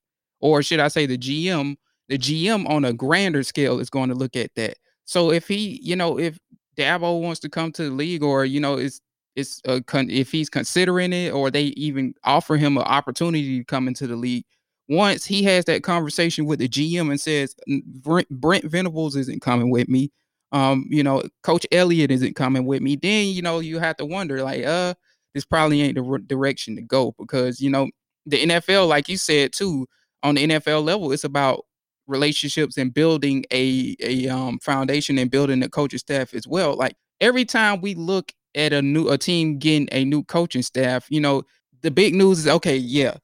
[0.41, 1.77] or should I say the GM?
[2.09, 4.79] The GM on a grander scale is going to look at that.
[5.05, 6.39] So if he, you know, if
[6.77, 9.01] Dabo wants to come to the league, or you know, it's
[9.37, 13.65] it's a con- if he's considering it, or they even offer him an opportunity to
[13.65, 14.45] come into the league
[14.91, 17.55] once he has that conversation with the GM and says
[18.03, 20.11] Brent, Brent Venables isn't coming with me,
[20.51, 24.05] um, you know, Coach Elliott isn't coming with me, then you know you have to
[24.05, 24.95] wonder like, uh,
[25.33, 27.89] this probably ain't the r- direction to go because you know
[28.27, 29.87] the NFL, like you said too,
[30.25, 31.65] on the NFL level, it's about
[32.09, 36.75] relationships and building a a um, foundation and building the coaching staff as well.
[36.75, 41.07] Like every time we look at a new a team getting a new coaching staff,
[41.09, 41.43] you know,
[41.83, 43.15] the big news is okay, yeah,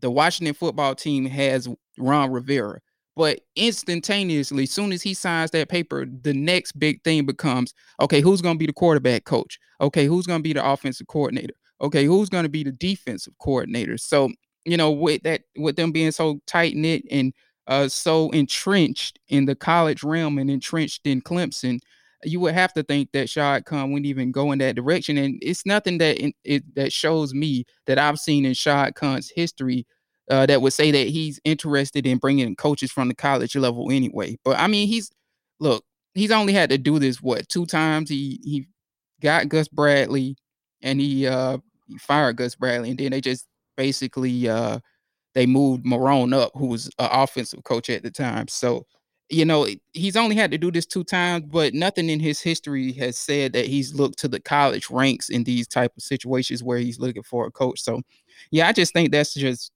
[0.00, 1.68] the Washington football team has
[1.98, 2.80] Ron Rivera.
[3.16, 8.40] But instantaneously, soon as he signs that paper, the next big thing becomes okay, who's
[8.40, 9.58] going to be the quarterback coach?
[9.80, 11.54] Okay, who's going to be the offensive coordinator?
[11.82, 13.98] Okay, who's going to be the defensive coordinator?
[13.98, 14.30] So,
[14.64, 17.32] you know, with that, with them being so tight knit and
[17.66, 21.80] uh, so entrenched in the college realm and entrenched in Clemson,
[22.24, 25.16] you would have to think that Shad Khan wouldn't even go in that direction.
[25.16, 29.30] And it's nothing that in, it, that shows me that I've seen in Shad Khan's
[29.30, 29.86] history
[30.30, 34.38] uh, that would say that he's interested in bringing coaches from the college level anyway.
[34.44, 35.10] But I mean, he's
[35.58, 38.10] look, he's only had to do this what two times.
[38.10, 38.68] He he
[39.20, 40.36] got Gus Bradley
[40.82, 43.46] and he uh he fired Gus Bradley, and then they just
[43.76, 44.78] basically uh
[45.34, 48.48] they moved Marrone up, who was an offensive coach at the time.
[48.48, 48.86] So
[49.30, 52.92] you know, he's only had to do this two times, but nothing in his history
[52.94, 56.78] has said that he's looked to the college ranks in these type of situations where
[56.78, 57.80] he's looking for a coach.
[57.80, 58.02] So,
[58.50, 59.70] yeah, I just think that's just,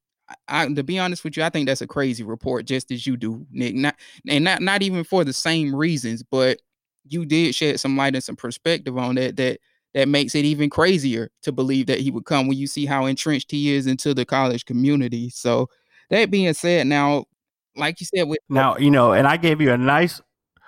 [0.49, 3.17] I, to be honest with you, I think that's a crazy report, just as you
[3.17, 3.75] do, Nick.
[3.75, 3.95] Not
[4.29, 6.61] and not not even for the same reasons, but
[7.09, 9.37] you did shed some light and some perspective on that.
[9.37, 9.61] That
[9.93, 13.07] that makes it even crazier to believe that he would come when you see how
[13.07, 15.29] entrenched he is into the college community.
[15.31, 15.69] So,
[16.11, 17.27] that being said, now
[17.77, 20.21] like you said with now you know and i gave you a nice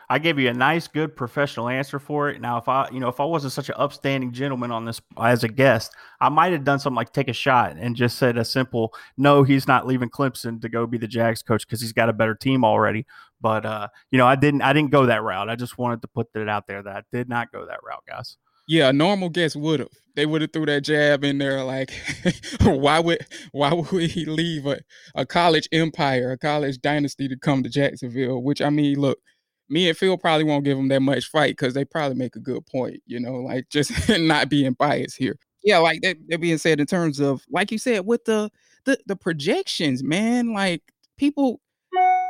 [0.09, 2.40] i gave you a nice good professional answer for it.
[2.40, 5.44] Now if i you know if i wasn't such an upstanding gentleman on this as
[5.44, 8.44] a guest i might have done something like take a shot and just said a
[8.44, 12.09] simple no he's not leaving clemson to go be the jags coach because he's got
[12.09, 13.07] a better team already.
[13.40, 15.48] But uh you know i didn't i didn't go that route.
[15.48, 18.04] I just wanted to put it out there that i did not go that route
[18.09, 18.36] guys
[18.66, 19.88] yeah, a normal guest would have.
[20.14, 21.92] They would have threw that jab in there like,
[22.62, 24.80] why would why would he leave a,
[25.14, 28.42] a college empire, a college dynasty to come to Jacksonville?
[28.42, 29.18] Which I mean, look,
[29.68, 32.40] me and Phil probably won't give him that much fight because they probably make a
[32.40, 35.36] good point, you know, like just not being biased here.
[35.62, 38.50] Yeah, like that, that being said, in terms of like you said, with the
[38.84, 40.82] the the projections, man, like
[41.18, 41.60] people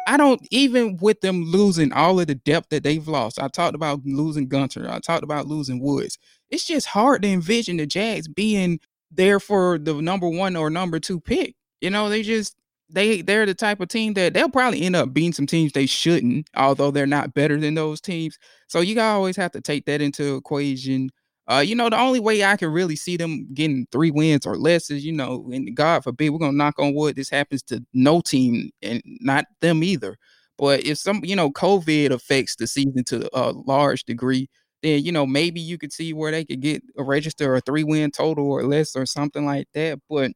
[0.06, 3.42] I don't even with them losing all of the depth that they've lost.
[3.42, 4.88] I talked about losing Gunter.
[4.88, 6.16] I talked about losing Woods.
[6.50, 8.78] It's just hard to envision the Jags being
[9.10, 11.56] there for the number one or number two pick.
[11.80, 12.56] You know, they just
[12.88, 15.86] they they're the type of team that they'll probably end up beating some teams they
[15.86, 18.38] shouldn't, although they're not better than those teams.
[18.68, 21.10] So you always have to take that into equation.
[21.48, 24.56] Uh, you know, the only way I can really see them getting three wins or
[24.56, 27.84] less is, you know, and God forbid, we're gonna knock on wood, this happens to
[27.94, 30.16] no team and not them either.
[30.58, 34.48] But if some, you know, COVID affects the season to a large degree,
[34.82, 37.84] then you know maybe you could see where they could get a register a three
[37.84, 40.00] win total or less or something like that.
[40.08, 40.32] But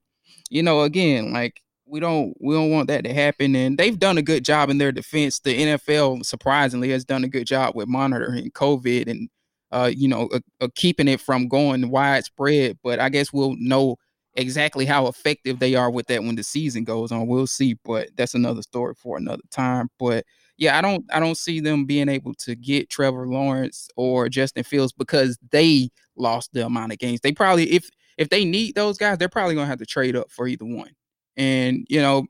[0.51, 3.55] you know, again, like we don't we don't want that to happen.
[3.57, 5.41] And they've done a good job in their defense.
[5.41, 9.29] The NFL surprisingly has done a good job with monitoring COVID and
[9.73, 12.79] uh, you know, uh, uh, keeping it from going widespread.
[12.83, 13.97] But I guess we'll know
[14.35, 17.27] exactly how effective they are with that when the season goes on.
[17.27, 19.89] We'll see, but that's another story for another time.
[19.99, 20.25] But
[20.57, 24.65] yeah, I don't I don't see them being able to get Trevor Lawrence or Justin
[24.65, 27.21] Fields because they lost the amount of games.
[27.21, 30.31] They probably if if they need those guys, they're probably gonna have to trade up
[30.31, 30.91] for either one.
[31.37, 32.27] And you know,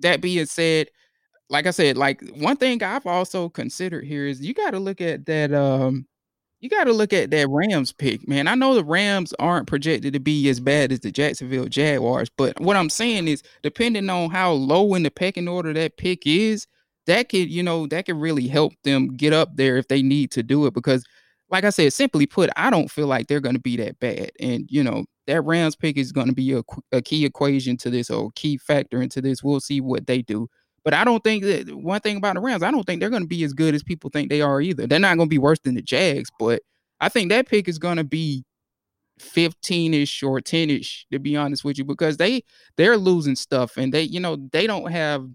[0.00, 0.88] that being said,
[1.50, 5.00] like I said, like one thing I've also considered here is you got to look
[5.00, 6.06] at that um
[6.60, 8.48] you got to look at that Rams pick, man.
[8.48, 12.58] I know the Rams aren't projected to be as bad as the Jacksonville Jaguars, but
[12.60, 16.66] what I'm saying is, depending on how low in the pecking order that pick is,
[17.06, 20.30] that could, you know, that could really help them get up there if they need
[20.32, 20.74] to do it.
[20.74, 21.04] Because,
[21.48, 24.30] like I said, simply put, I don't feel like they're going to be that bad.
[24.40, 27.90] And, you know, that Rams pick is going to be a, a key equation to
[27.90, 29.42] this or a key factor into this.
[29.42, 30.48] We'll see what they do.
[30.88, 33.20] But I don't think that one thing about the Rams, I don't think they're going
[33.20, 34.86] to be as good as people think they are either.
[34.86, 36.62] They're not going to be worse than the Jags, but
[36.98, 38.42] I think that pick is going to be
[39.20, 42.42] 15ish or 10ish to be honest with you because they
[42.78, 45.28] they're losing stuff and they you know they don't have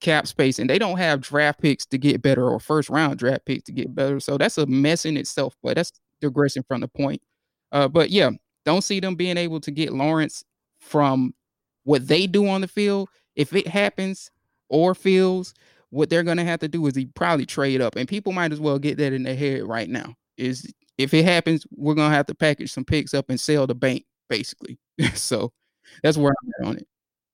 [0.00, 3.46] cap space and they don't have draft picks to get better or first round draft
[3.46, 4.18] picks to get better.
[4.18, 7.22] So that's a mess in itself but that's digressing from the point.
[7.70, 8.30] Uh but yeah
[8.64, 10.42] don't see them being able to get Lawrence
[10.80, 11.34] from
[11.84, 13.08] what they do on the field.
[13.36, 14.32] If it happens
[14.68, 15.54] or Fields,
[15.90, 18.60] what they're gonna have to do is he probably trade up, and people might as
[18.60, 20.14] well get that in their head right now.
[20.36, 23.74] Is if it happens, we're gonna have to package some picks up and sell the
[23.74, 24.78] bank, basically.
[25.14, 25.52] so
[26.02, 26.88] that's where I'm at on it.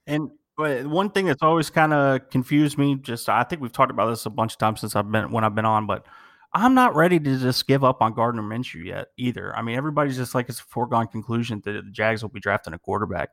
[0.06, 3.90] And but one thing that's always kind of confused me, just I think we've talked
[3.90, 6.06] about this a bunch of times since I've been when I've been on, but
[6.52, 9.56] I'm not ready to just give up on Gardner Minshew yet either.
[9.56, 12.74] I mean, everybody's just like it's a foregone conclusion that the Jags will be drafting
[12.74, 13.30] a quarterback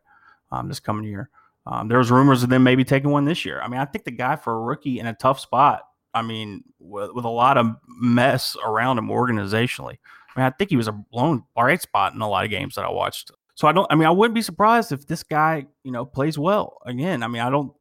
[0.51, 1.29] um, this coming year.
[1.65, 3.61] Um, there was rumors of them maybe taking one this year.
[3.61, 5.83] I mean, I think the guy for a rookie in a tough spot.
[6.13, 9.97] I mean, with, with a lot of mess around him organizationally.
[10.35, 12.75] I mean, I think he was a blown bright spot in a lot of games
[12.75, 13.31] that I watched.
[13.55, 13.87] So I don't.
[13.91, 17.21] I mean, I wouldn't be surprised if this guy, you know, plays well again.
[17.21, 17.73] I mean, I don't.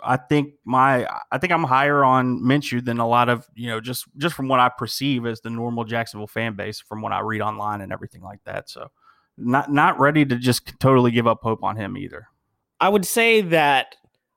[0.00, 1.06] I think my.
[1.30, 4.48] I think I'm higher on Minshew than a lot of you know just just from
[4.48, 7.92] what I perceive as the normal Jacksonville fan base from what I read online and
[7.92, 8.70] everything like that.
[8.70, 8.90] So
[9.36, 12.28] not not ready to just totally give up hope on him either.
[12.80, 13.96] I would say that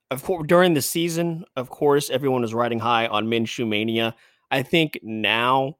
[0.10, 4.16] of course during the season, of course, everyone was riding high on Minshew mania.
[4.50, 5.78] I think now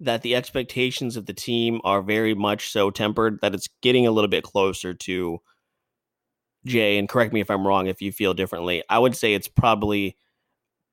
[0.00, 4.10] that the expectations of the team are very much so tempered that it's getting a
[4.10, 5.38] little bit closer to
[6.66, 6.98] Jay.
[6.98, 8.82] And correct me if I'm wrong if you feel differently.
[8.90, 10.16] I would say it's probably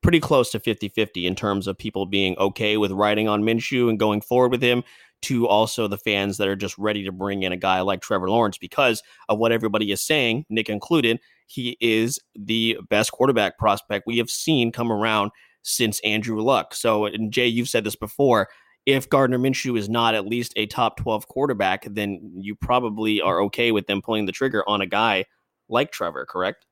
[0.01, 3.89] pretty close to 50 50 in terms of people being okay with riding on Minshew
[3.89, 4.83] and going forward with him
[5.23, 8.29] to also the fans that are just ready to bring in a guy like Trevor
[8.29, 11.19] Lawrence because of what everybody is saying, Nick included.
[11.47, 15.31] He is the best quarterback prospect we have seen come around
[15.63, 16.73] since Andrew Luck.
[16.73, 18.49] So, and Jay, you've said this before.
[18.85, 23.41] If Gardner Minshew is not at least a top 12 quarterback, then you probably are
[23.43, 25.25] okay with them pulling the trigger on a guy
[25.69, 26.65] like Trevor, correct?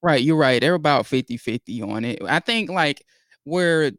[0.00, 0.60] Right, you're right.
[0.60, 2.22] They're about 50 50 on it.
[2.22, 3.04] I think like
[3.44, 3.90] where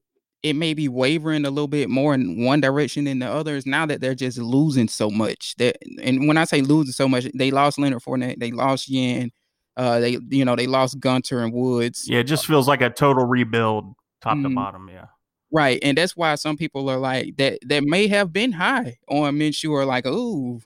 [0.41, 3.85] it may be wavering a little bit more in one direction than the others now
[3.85, 5.55] that they're just losing so much.
[5.57, 9.31] That and when I say losing so much, they lost Leonard Fournette, they lost Yan,
[9.75, 12.05] uh, they you know they lost Gunter and Woods.
[12.07, 14.55] Yeah, it just feels like a total rebuild, top mm, to mm-hmm.
[14.55, 14.89] bottom.
[14.89, 15.05] Yeah,
[15.51, 17.59] right, and that's why some people are like that.
[17.65, 20.61] That may have been high on Minshew, are like, oh,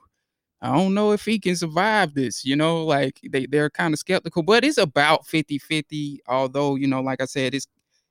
[0.61, 2.45] I don't know if he can survive this.
[2.45, 7.01] You know, like they they're kind of skeptical, but it's about 50-50, Although you know,
[7.01, 7.67] like I said, it's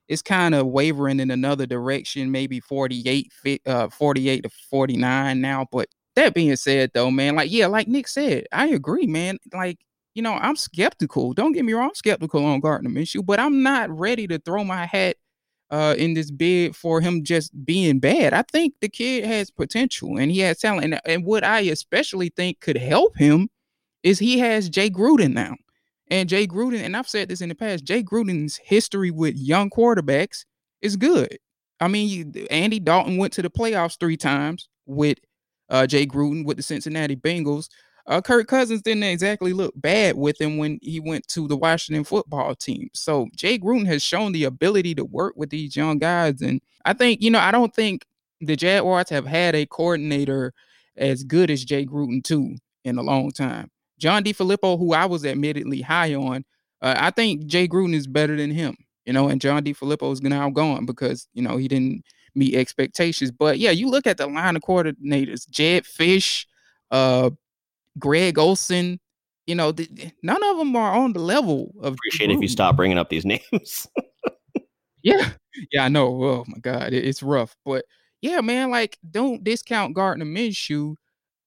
[0.08, 3.32] it's kind of wavering in another direction, maybe 48,
[3.66, 5.66] uh, 48 to 49 now.
[5.70, 9.38] But that being said, though, man, like, yeah, like Nick said, I agree, man.
[9.52, 9.78] Like,
[10.14, 11.32] you know, I'm skeptical.
[11.32, 14.64] Don't get me wrong, I'm skeptical on Gardner Minshew, but I'm not ready to throw
[14.64, 15.16] my hat
[15.70, 18.34] uh, in this bid for him just being bad.
[18.34, 20.84] I think the kid has potential and he has talent.
[20.84, 23.48] And, and what I especially think could help him
[24.02, 25.56] is he has Jay Gruden now.
[26.12, 29.70] And Jay Gruden, and I've said this in the past, Jay Gruden's history with young
[29.70, 30.44] quarterbacks
[30.82, 31.38] is good.
[31.80, 35.16] I mean, Andy Dalton went to the playoffs three times with
[35.70, 37.70] uh, Jay Gruden with the Cincinnati Bengals.
[38.06, 42.04] Uh, Kirk Cousins didn't exactly look bad with him when he went to the Washington
[42.04, 42.90] football team.
[42.92, 46.42] So Jay Gruden has shown the ability to work with these young guys.
[46.42, 48.04] And I think, you know, I don't think
[48.38, 50.52] the Jaguars have had a coordinator
[50.94, 53.70] as good as Jay Gruden too in a long time.
[54.02, 56.44] John DeFilippo, who I was admittedly high on,
[56.82, 58.76] uh, I think Jay Gruden is better than him.
[59.06, 62.02] You know, and John DeFilippo is now gone because you know he didn't
[62.34, 63.30] meet expectations.
[63.30, 66.46] But yeah, you look at the line of coordinators: Jedd Fisch,
[66.90, 67.30] uh,
[67.98, 68.98] Greg Olson.
[69.46, 69.72] You know,
[70.22, 71.94] none of them are on the level of.
[71.94, 73.86] Appreciate if you stop bringing up these names.
[75.02, 75.30] yeah,
[75.70, 76.24] yeah, I know.
[76.24, 77.84] Oh my God, it, it's rough, but
[78.20, 80.96] yeah, man, like don't discount Gardner Minshew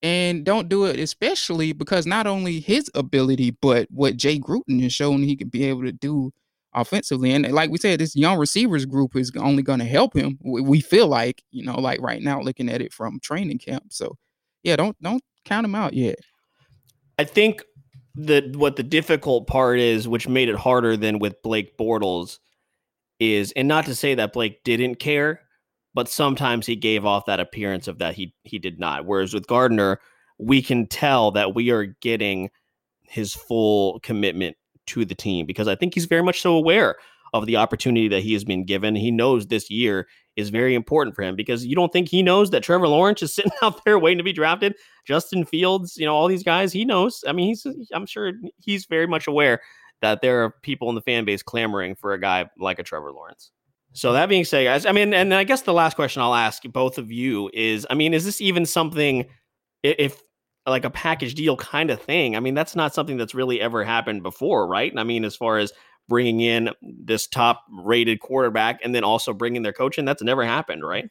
[0.06, 4.94] and don't do it especially because not only his ability, but what Jay Gruden has
[4.94, 6.32] shown he can be able to do
[6.76, 7.32] offensively.
[7.32, 10.38] And like we said, this young receivers group is only going to help him.
[10.44, 13.86] We feel like, you know, like right now looking at it from training camp.
[13.90, 14.16] So
[14.62, 16.20] yeah, don't don't count him out yet.
[17.18, 17.64] I think
[18.14, 22.38] that what the difficult part is, which made it harder than with Blake Bortles,
[23.20, 25.42] is and not to say that Blake didn't care,
[25.96, 29.06] but sometimes he gave off that appearance of that he he did not.
[29.06, 30.00] Whereas with Gardner,
[30.38, 32.52] we can tell that we are getting
[33.04, 36.96] his full commitment to the team because I think he's very much so aware
[37.34, 38.96] of the opportunity that he has been given.
[38.96, 42.50] He knows this year is very important for him because you don't think he knows
[42.52, 44.76] that Trevor Lawrence is sitting out there waiting to be drafted.
[45.08, 47.24] Justin Fields, you know, all these guys, he knows.
[47.26, 49.62] I mean, he's I'm sure he's very much aware
[50.02, 53.14] that there are people in the fan base clamoring for a guy like a Trevor
[53.14, 53.52] Lawrence.
[53.96, 56.64] So that being said, guys, I mean, and I guess the last question I'll ask
[56.64, 59.26] both of you is, I mean, is this even something
[59.84, 60.22] if
[60.68, 62.36] like a package deal kind of thing?
[62.36, 64.92] I mean, that's not something that's really ever happened before, right?
[64.98, 65.72] I mean, as far as
[66.10, 70.44] bringing in this top rated quarterback and then also bringing their coach in, that's never
[70.44, 71.10] happened, right?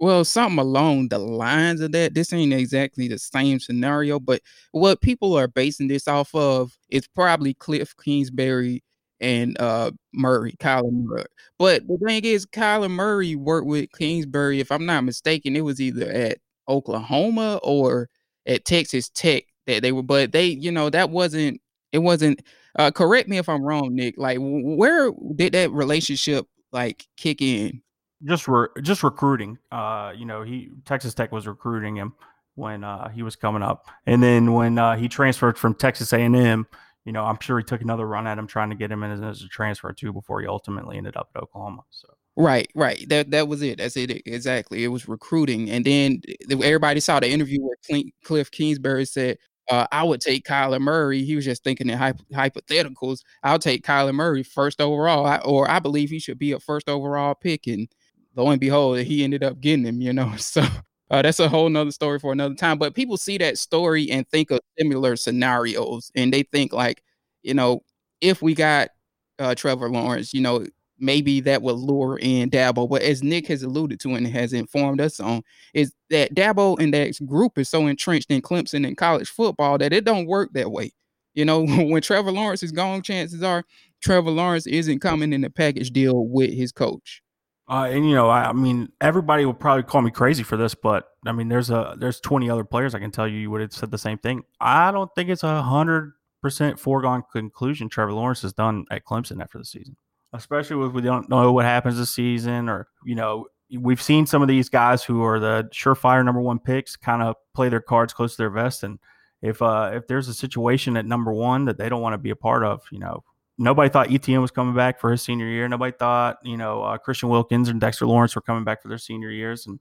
[0.00, 2.14] Well, something along the lines of that.
[2.14, 4.40] This ain't exactly the same scenario, but
[4.72, 8.82] what people are basing this off of is probably Cliff Kingsbury
[9.20, 11.24] and uh Murray, Kyler Murray.
[11.58, 14.60] But the thing is, Kyler Murray worked with Kingsbury.
[14.60, 16.38] If I'm not mistaken, it was either at
[16.68, 18.08] Oklahoma or
[18.46, 20.02] at Texas Tech that they were.
[20.02, 21.60] But they, you know, that wasn't.
[21.92, 22.42] It wasn't.
[22.78, 24.16] Uh, correct me if I'm wrong, Nick.
[24.18, 27.80] Like, where did that relationship like kick in?
[28.24, 29.58] Just re- just recruiting.
[29.70, 32.14] Uh, you know, he Texas Tech was recruiting him
[32.54, 36.66] when uh, he was coming up, and then when uh, he transferred from Texas A&M
[37.06, 39.12] you know, I'm sure he took another run at him trying to get him in
[39.12, 41.82] as, as a transfer too before he ultimately ended up at Oklahoma.
[41.90, 43.08] So Right, right.
[43.08, 43.78] That that was it.
[43.78, 44.84] That's it exactly.
[44.84, 49.38] It was recruiting, and then everybody saw the interview where Clint, Cliff Kingsbury said,
[49.70, 53.20] uh, "I would take Kyler Murray." He was just thinking in hypotheticals.
[53.42, 57.34] I'll take Kyler Murray first overall, or I believe he should be a first overall
[57.34, 57.66] pick.
[57.66, 57.88] And
[58.34, 60.02] lo and behold, he ended up getting him.
[60.02, 60.62] You know, so
[61.10, 62.78] uh, that's a whole nother story for another time.
[62.78, 67.02] But people see that story and think of similar scenarios, and they think like,
[67.42, 67.82] you know,
[68.20, 68.90] if we got
[69.38, 70.66] uh, Trevor Lawrence, you know,
[70.98, 72.88] maybe that would lure in Dabo.
[72.88, 75.42] But as Nick has alluded to and has informed us on,
[75.74, 79.92] is that Dabo and that group is so entrenched in Clemson and college football that
[79.92, 80.92] it don't work that way.
[81.34, 83.64] You know, when Trevor Lawrence is gone, chances are
[84.02, 87.22] Trevor Lawrence isn't coming in a package deal with his coach.
[87.68, 90.74] Uh, and you know, I, I, mean, everybody will probably call me crazy for this,
[90.74, 93.60] but I mean, there's a there's 20 other players I can tell you you would
[93.60, 94.44] have said the same thing.
[94.60, 96.12] I don't think it's a hundred
[96.42, 99.96] percent foregone conclusion Trevor Lawrence has done at Clemson after the season,
[100.32, 103.46] especially if we don't know what happens this season, or you know,
[103.76, 107.34] we've seen some of these guys who are the surefire number one picks kind of
[107.52, 109.00] play their cards close to their vest, and
[109.42, 112.30] if uh if there's a situation at number one that they don't want to be
[112.30, 113.24] a part of, you know,
[113.58, 115.68] nobody thought ETN was coming back for his senior year.
[115.68, 118.98] Nobody thought, you know, uh, Christian Wilkins and Dexter Lawrence were coming back for their
[118.98, 119.80] senior years, and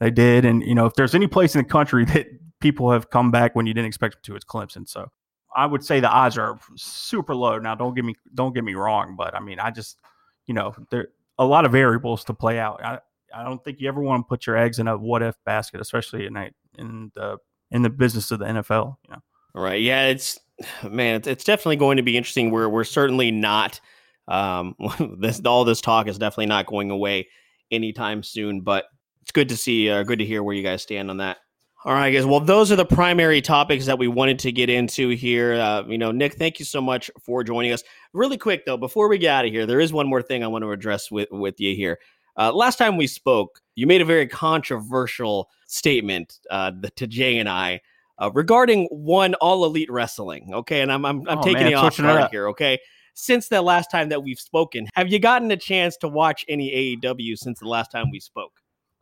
[0.00, 0.44] they did.
[0.44, 2.26] And you know, if there's any place in the country that
[2.60, 4.88] people have come back when you didn't expect them to, it's Clemson.
[4.88, 5.10] So
[5.54, 7.58] I would say the odds are super low.
[7.58, 9.98] Now, don't get me don't get me wrong, but I mean, I just,
[10.46, 11.08] you know, there
[11.38, 12.82] a lot of variables to play out.
[12.82, 12.98] I,
[13.34, 15.80] I don't think you ever want to put your eggs in a what if basket,
[15.80, 17.38] especially in a, in the
[17.70, 18.96] in the business of the NFL.
[19.04, 19.22] You know.
[19.54, 19.80] Right.
[19.80, 20.08] Yeah.
[20.08, 20.38] It's
[20.88, 21.16] man.
[21.16, 22.50] It's, it's definitely going to be interesting.
[22.50, 23.80] We're we're certainly not.
[24.28, 24.74] Um,
[25.18, 27.28] this all this talk is definitely not going away
[27.70, 28.60] anytime soon.
[28.60, 28.84] But
[29.22, 29.90] it's good to see.
[29.90, 31.38] Uh, good to hear where you guys stand on that.
[31.84, 32.26] All right, guys.
[32.26, 35.54] Well, those are the primary topics that we wanted to get into here.
[35.54, 37.84] Uh, you know, Nick, thank you so much for joining us.
[38.12, 40.48] Really quick though, before we get out of here, there is one more thing I
[40.48, 42.00] want to address with with you here.
[42.36, 47.48] Uh, last time we spoke, you made a very controversial statement uh, to Jay and
[47.48, 47.80] I
[48.18, 50.50] uh, regarding one all elite wrestling.
[50.52, 52.48] Okay, and I'm I'm, I'm oh, taking man, you off guard here.
[52.48, 52.78] Okay,
[53.14, 56.98] since the last time that we've spoken, have you gotten a chance to watch any
[57.02, 58.52] AEW since the last time we spoke?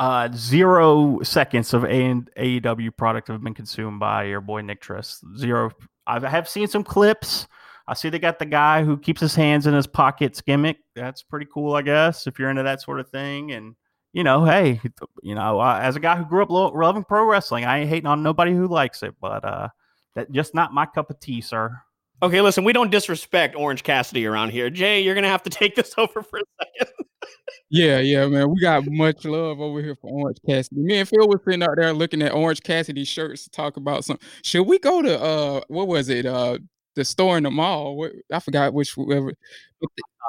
[0.00, 5.22] Uh, zero seconds of a- AEW product have been consumed by your boy Nick Triss.
[5.38, 5.70] Zero.
[6.06, 7.46] I have seen some clips.
[7.86, 10.78] I see they got the guy who keeps his hands in his pockets gimmick.
[10.94, 13.52] That's pretty cool, I guess, if you're into that sort of thing.
[13.52, 13.74] And
[14.14, 14.80] you know, hey,
[15.22, 17.90] you know, uh, as a guy who grew up lo- loving pro wrestling, I ain't
[17.90, 19.68] hating on nobody who likes it, but uh,
[20.14, 21.76] that just not my cup of tea, sir.
[22.22, 24.70] Okay, listen, we don't disrespect Orange Cassidy around here.
[24.70, 26.94] Jay, you're gonna have to take this over for a second.
[27.70, 28.50] Yeah, yeah, man.
[28.50, 30.80] We got much love over here for Orange Cassidy.
[30.80, 34.04] Me and Phil was sitting out there looking at Orange Cassidy shirts to talk about
[34.04, 34.18] some.
[34.44, 36.24] Should we go to uh what was it?
[36.24, 36.58] Uh
[36.94, 38.08] the store in the mall.
[38.32, 39.34] I forgot which whoever.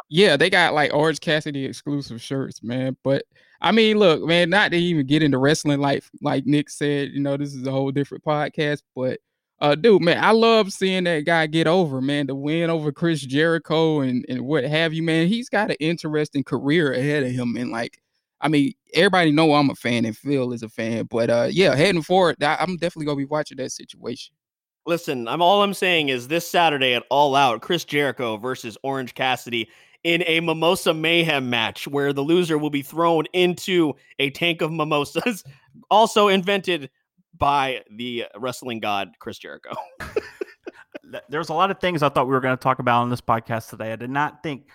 [0.09, 2.97] Yeah, they got like Orange Cassidy exclusive shirts, man.
[3.03, 3.23] But
[3.61, 7.21] I mean, look, man, not to even get into wrestling like like Nick said, you
[7.21, 9.19] know, this is a whole different podcast, but
[9.61, 12.27] uh, dude, man, I love seeing that guy get over, man.
[12.27, 15.27] The win over Chris Jericho and and what have you, man.
[15.27, 17.97] He's got an interesting career ahead of him, and like,
[18.41, 21.73] I mean, everybody know I'm a fan, and Phil is a fan, but uh, yeah,
[21.75, 24.35] heading forward, I'm definitely gonna be watching that situation.
[24.87, 29.15] Listen, I'm all I'm saying is this Saturday at All Out, Chris Jericho versus Orange
[29.15, 29.67] Cassidy
[30.03, 34.71] in a mimosa mayhem match where the loser will be thrown into a tank of
[34.71, 35.43] mimosas,
[35.89, 36.91] also invented
[37.35, 39.71] by the wrestling god Chris Jericho.
[41.29, 43.21] There's a lot of things I thought we were going to talk about on this
[43.21, 43.93] podcast today.
[43.93, 44.67] I did not think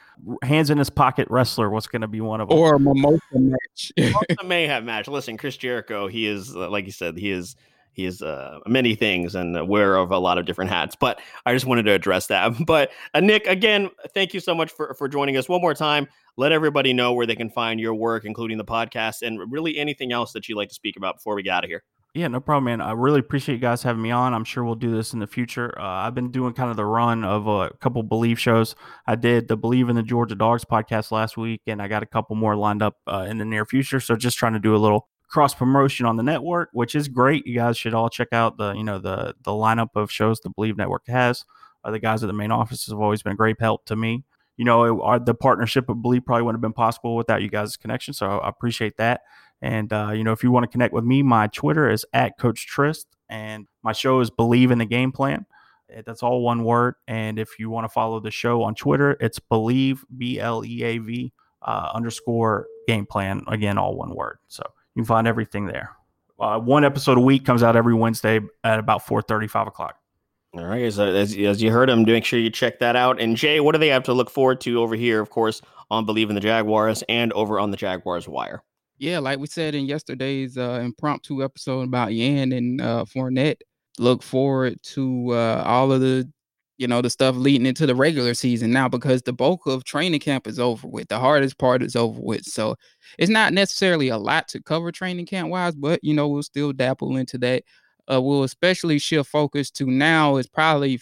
[0.43, 2.59] hands in his pocket wrestler was going to be one of them.
[2.59, 3.93] Or a mimosa match.
[3.97, 5.07] mimosa mayhem match.
[5.07, 7.55] Listen, Chris Jericho, he is uh, like you said, he is
[7.93, 10.97] he is uh, many things and aware of a lot of different hats.
[10.99, 12.55] But I just wanted to address that.
[12.71, 16.07] But uh, Nick, again, thank you so much for for joining us one more time.
[16.37, 20.13] Let everybody know where they can find your work, including the podcast, and really anything
[20.13, 21.83] else that you'd like to speak about before we get out of here.
[22.13, 22.81] Yeah, no problem, man.
[22.81, 24.35] I really appreciate you guys having me on.
[24.35, 25.73] I'm sure we'll do this in the future.
[25.79, 28.75] Uh, I've been doing kind of the run of a couple Bleav shows.
[29.07, 32.07] I did the Bleav in the Georgia Dogs podcast last week, and I got a
[32.07, 34.01] couple more lined up uh, in the near future.
[34.01, 37.47] So just trying to do a little cross promotion on the network, which is great.
[37.47, 40.51] You guys should all check out the you know the the lineup of shows the
[40.51, 41.45] Bleav Network has.
[41.83, 44.25] Uh, the guys at the main office have always been a great help to me.
[44.57, 47.79] You know, our, the partnership of Bleav probably wouldn't have been possible without you guys'
[47.79, 48.13] connection.
[48.13, 49.23] So I appreciate that.
[49.63, 52.37] And, uh, you know, if you want to connect with me, my Twitter is at
[52.39, 55.47] Coach Trist, and my show is Bleav in the Game Plan.
[56.05, 56.95] That's all one word.
[57.09, 60.83] And if you want to follow the show on Twitter, it's Bleav, B L E
[60.83, 63.43] A V uh, underscore game plan.
[63.49, 64.39] Again, all one word.
[64.49, 64.63] So
[64.95, 65.91] you can find everything there.
[66.39, 69.97] Uh, one episode a week comes out every Wednesday at about 4 5 o'clock.
[70.55, 70.83] All right.
[70.83, 73.21] As, as, as you heard them, make sure you check that out.
[73.21, 76.07] And Jay, what do they have to look forward to over here, of course, on
[76.07, 78.65] Bleav in the Jaguars and over on the Jaguars Wire?
[79.01, 83.63] yeah, like we said in yesterday's uh, impromptu episode about Yan and uh, Fournette,
[83.99, 86.31] look forward to uh, all of the,
[86.81, 90.19] you know, the stuff leading into the regular season now because the bulk of training
[90.19, 91.09] camp is over with.
[91.09, 92.47] The hardest part is over with.
[92.47, 92.75] So
[93.19, 96.73] it's not necessarily a lot to cover training camp wise, but, you know, we'll still
[96.73, 97.65] dabble into that.
[98.11, 100.99] Uh, we'll especially shift focus to now is probably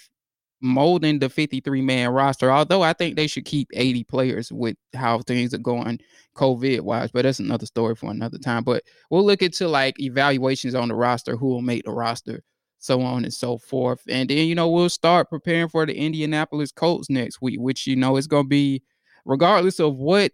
[0.61, 2.51] molding the 53 man roster.
[2.51, 6.01] Although I think they should keep 80 players with how things are going
[6.35, 8.65] COVID wise, but that's another story for another time.
[8.65, 12.43] But we'll look into like evaluations on the roster, who will make the roster,
[12.79, 14.03] so on and so forth.
[14.09, 17.97] And then, you know, we'll start preparing for the Indianapolis Colts next week, which, you
[17.97, 18.83] know, is going to be
[19.25, 20.33] regardless of what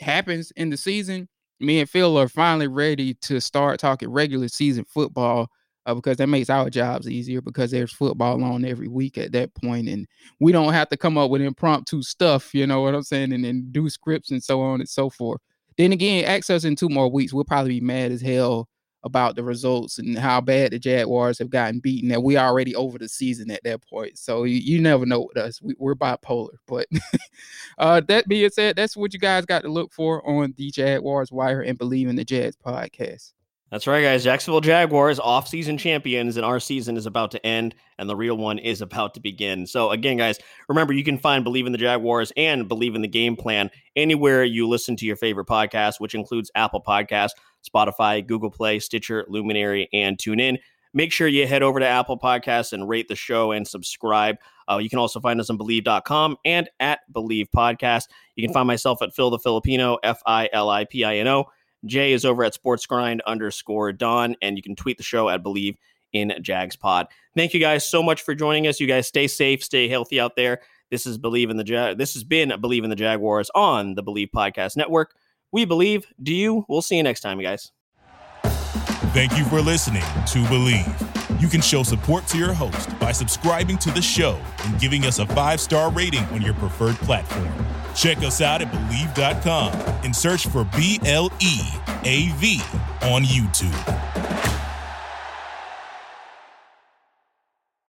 [0.00, 1.28] happens in the season.
[1.60, 5.48] Me and Phil are finally ready to start talking regular season football
[5.86, 9.54] uh, because that makes our jobs easier because there's football on every week at that
[9.54, 10.06] point and
[10.40, 13.44] we don't have to come up with impromptu stuff you know what i'm saying and
[13.44, 15.40] then do scripts and so on and so forth
[15.76, 18.68] then again access in two more weeks we'll probably be mad as hell
[19.04, 22.98] about the results and how bad the jaguars have gotten beaten that we already over
[22.98, 26.54] the season at that point so you, you never know with us we, are bipolar
[26.66, 26.86] but
[27.78, 31.30] uh that being said that's what you guys got to look for on the jaguars
[31.30, 33.32] wire and Bleav in the jags podcast
[33.74, 34.22] that's right, guys.
[34.22, 38.58] Jacksonville Jaguars off-season champions, and our season is about to end, and the real one
[38.60, 39.66] is about to begin.
[39.66, 40.38] So, again, guys,
[40.68, 44.44] remember you can find Bleav in the Jaguars and Bleav in the Game Plan anywhere
[44.44, 47.32] you listen to your favorite podcast, which includes Apple Podcasts,
[47.68, 50.58] Spotify, Google Play, Stitcher, Luminary, and TuneIn.
[50.92, 54.36] Make sure you head over to Apple Podcasts and rate the show and subscribe.
[54.70, 58.04] Uh, you can also find us on Bleav.com and at Bleav Podcast.
[58.36, 61.26] You can find myself at Phil the Filipino, F I L I P I N
[61.26, 61.46] O.
[61.84, 65.42] Jay is over at Sports Grind underscore Don, and you can tweet the show at
[65.42, 65.76] Bleav
[66.12, 67.08] in Jags Pod.
[67.36, 68.80] Thank you guys so much for joining us.
[68.80, 70.60] You guys stay safe, stay healthy out there.
[70.90, 71.98] This is Bleav in the Jag.
[71.98, 75.14] This has been Bleav in the Jaguars on the Bleav Podcast Network.
[75.54, 76.12] We believe.
[76.20, 76.64] Do you?
[76.68, 77.70] We'll see you next time, guys.
[79.14, 81.40] Thank you for listening to Bleav.
[81.40, 85.20] You can show support to your host by subscribing to the show and giving us
[85.20, 87.54] a five star rating on your preferred platform.
[87.94, 89.72] Check us out at Bleav.com
[90.02, 91.60] and search for B L E
[92.02, 92.60] A V
[93.02, 94.53] on YouTube.